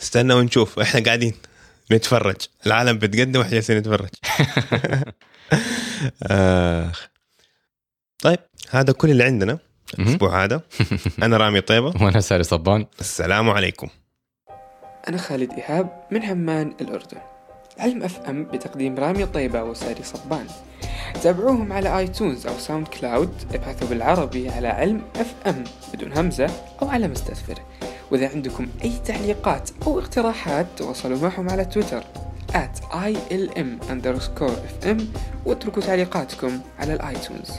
استنى 0.00 0.34
ونشوف 0.34 0.78
إحنا 0.78 1.04
قاعدين 1.04 1.34
نتفرج. 1.92 2.36
العالم 2.66 2.98
بتقدم 2.98 3.40
وإحنا 3.40 3.52
جالسين 3.52 3.78
نتفرج. 3.78 4.08
آخ. 6.22 7.08
طيب 8.18 8.38
هذا 8.70 8.92
كل 8.92 9.10
اللي 9.10 9.24
عندنا 9.24 9.58
الأسبوع 9.98 10.44
هذا. 10.44 10.62
أنا 11.22 11.36
رامي 11.36 11.60
طيبة. 11.60 11.86
وأنا 12.04 12.20
ساري 12.20 12.42
صبان. 12.42 12.86
السلام 13.00 13.50
عليكم. 13.50 13.88
أنا 15.08 15.16
خالد 15.16 15.52
إيهاب 15.52 16.06
من 16.10 16.22
عمان 16.22 16.74
الأردن. 16.80 17.18
علم 17.78 18.02
FM 18.02 18.44
بتقديم 18.44 18.96
رامي 18.96 19.26
طيبة 19.26 19.62
وساري 19.62 20.02
صبان. 20.02 20.46
تابعوهم 21.22 21.72
على 21.72 21.98
iTunes 21.98 22.46
أو 22.46 22.58
SoundCloud 22.58 23.30
ابحثوا 23.54 23.88
بالعربي 23.88 24.48
على 24.48 24.68
علم 24.68 25.02
FM 25.16 25.64
بدون 25.94 26.12
همزة 26.12 26.50
أو 26.82 26.88
على 26.88 27.08
مستثمر 27.08 27.58
وإذا 28.10 28.28
عندكم 28.28 28.66
أي 28.84 28.92
تعليقات 29.04 29.70
أو 29.86 29.98
اقتراحات 29.98 30.66
تواصلوا 30.76 31.18
معهم 31.18 31.50
على 31.50 31.64
تويتر 31.64 32.04
at 32.52 32.80
ilm 32.92 33.90
underscore 33.90 34.84
fm 34.84 35.02
واتركوا 35.46 35.82
تعليقاتكم 35.82 36.60
على 36.78 36.94
ال 36.94 37.01
iTunes. 37.01 37.50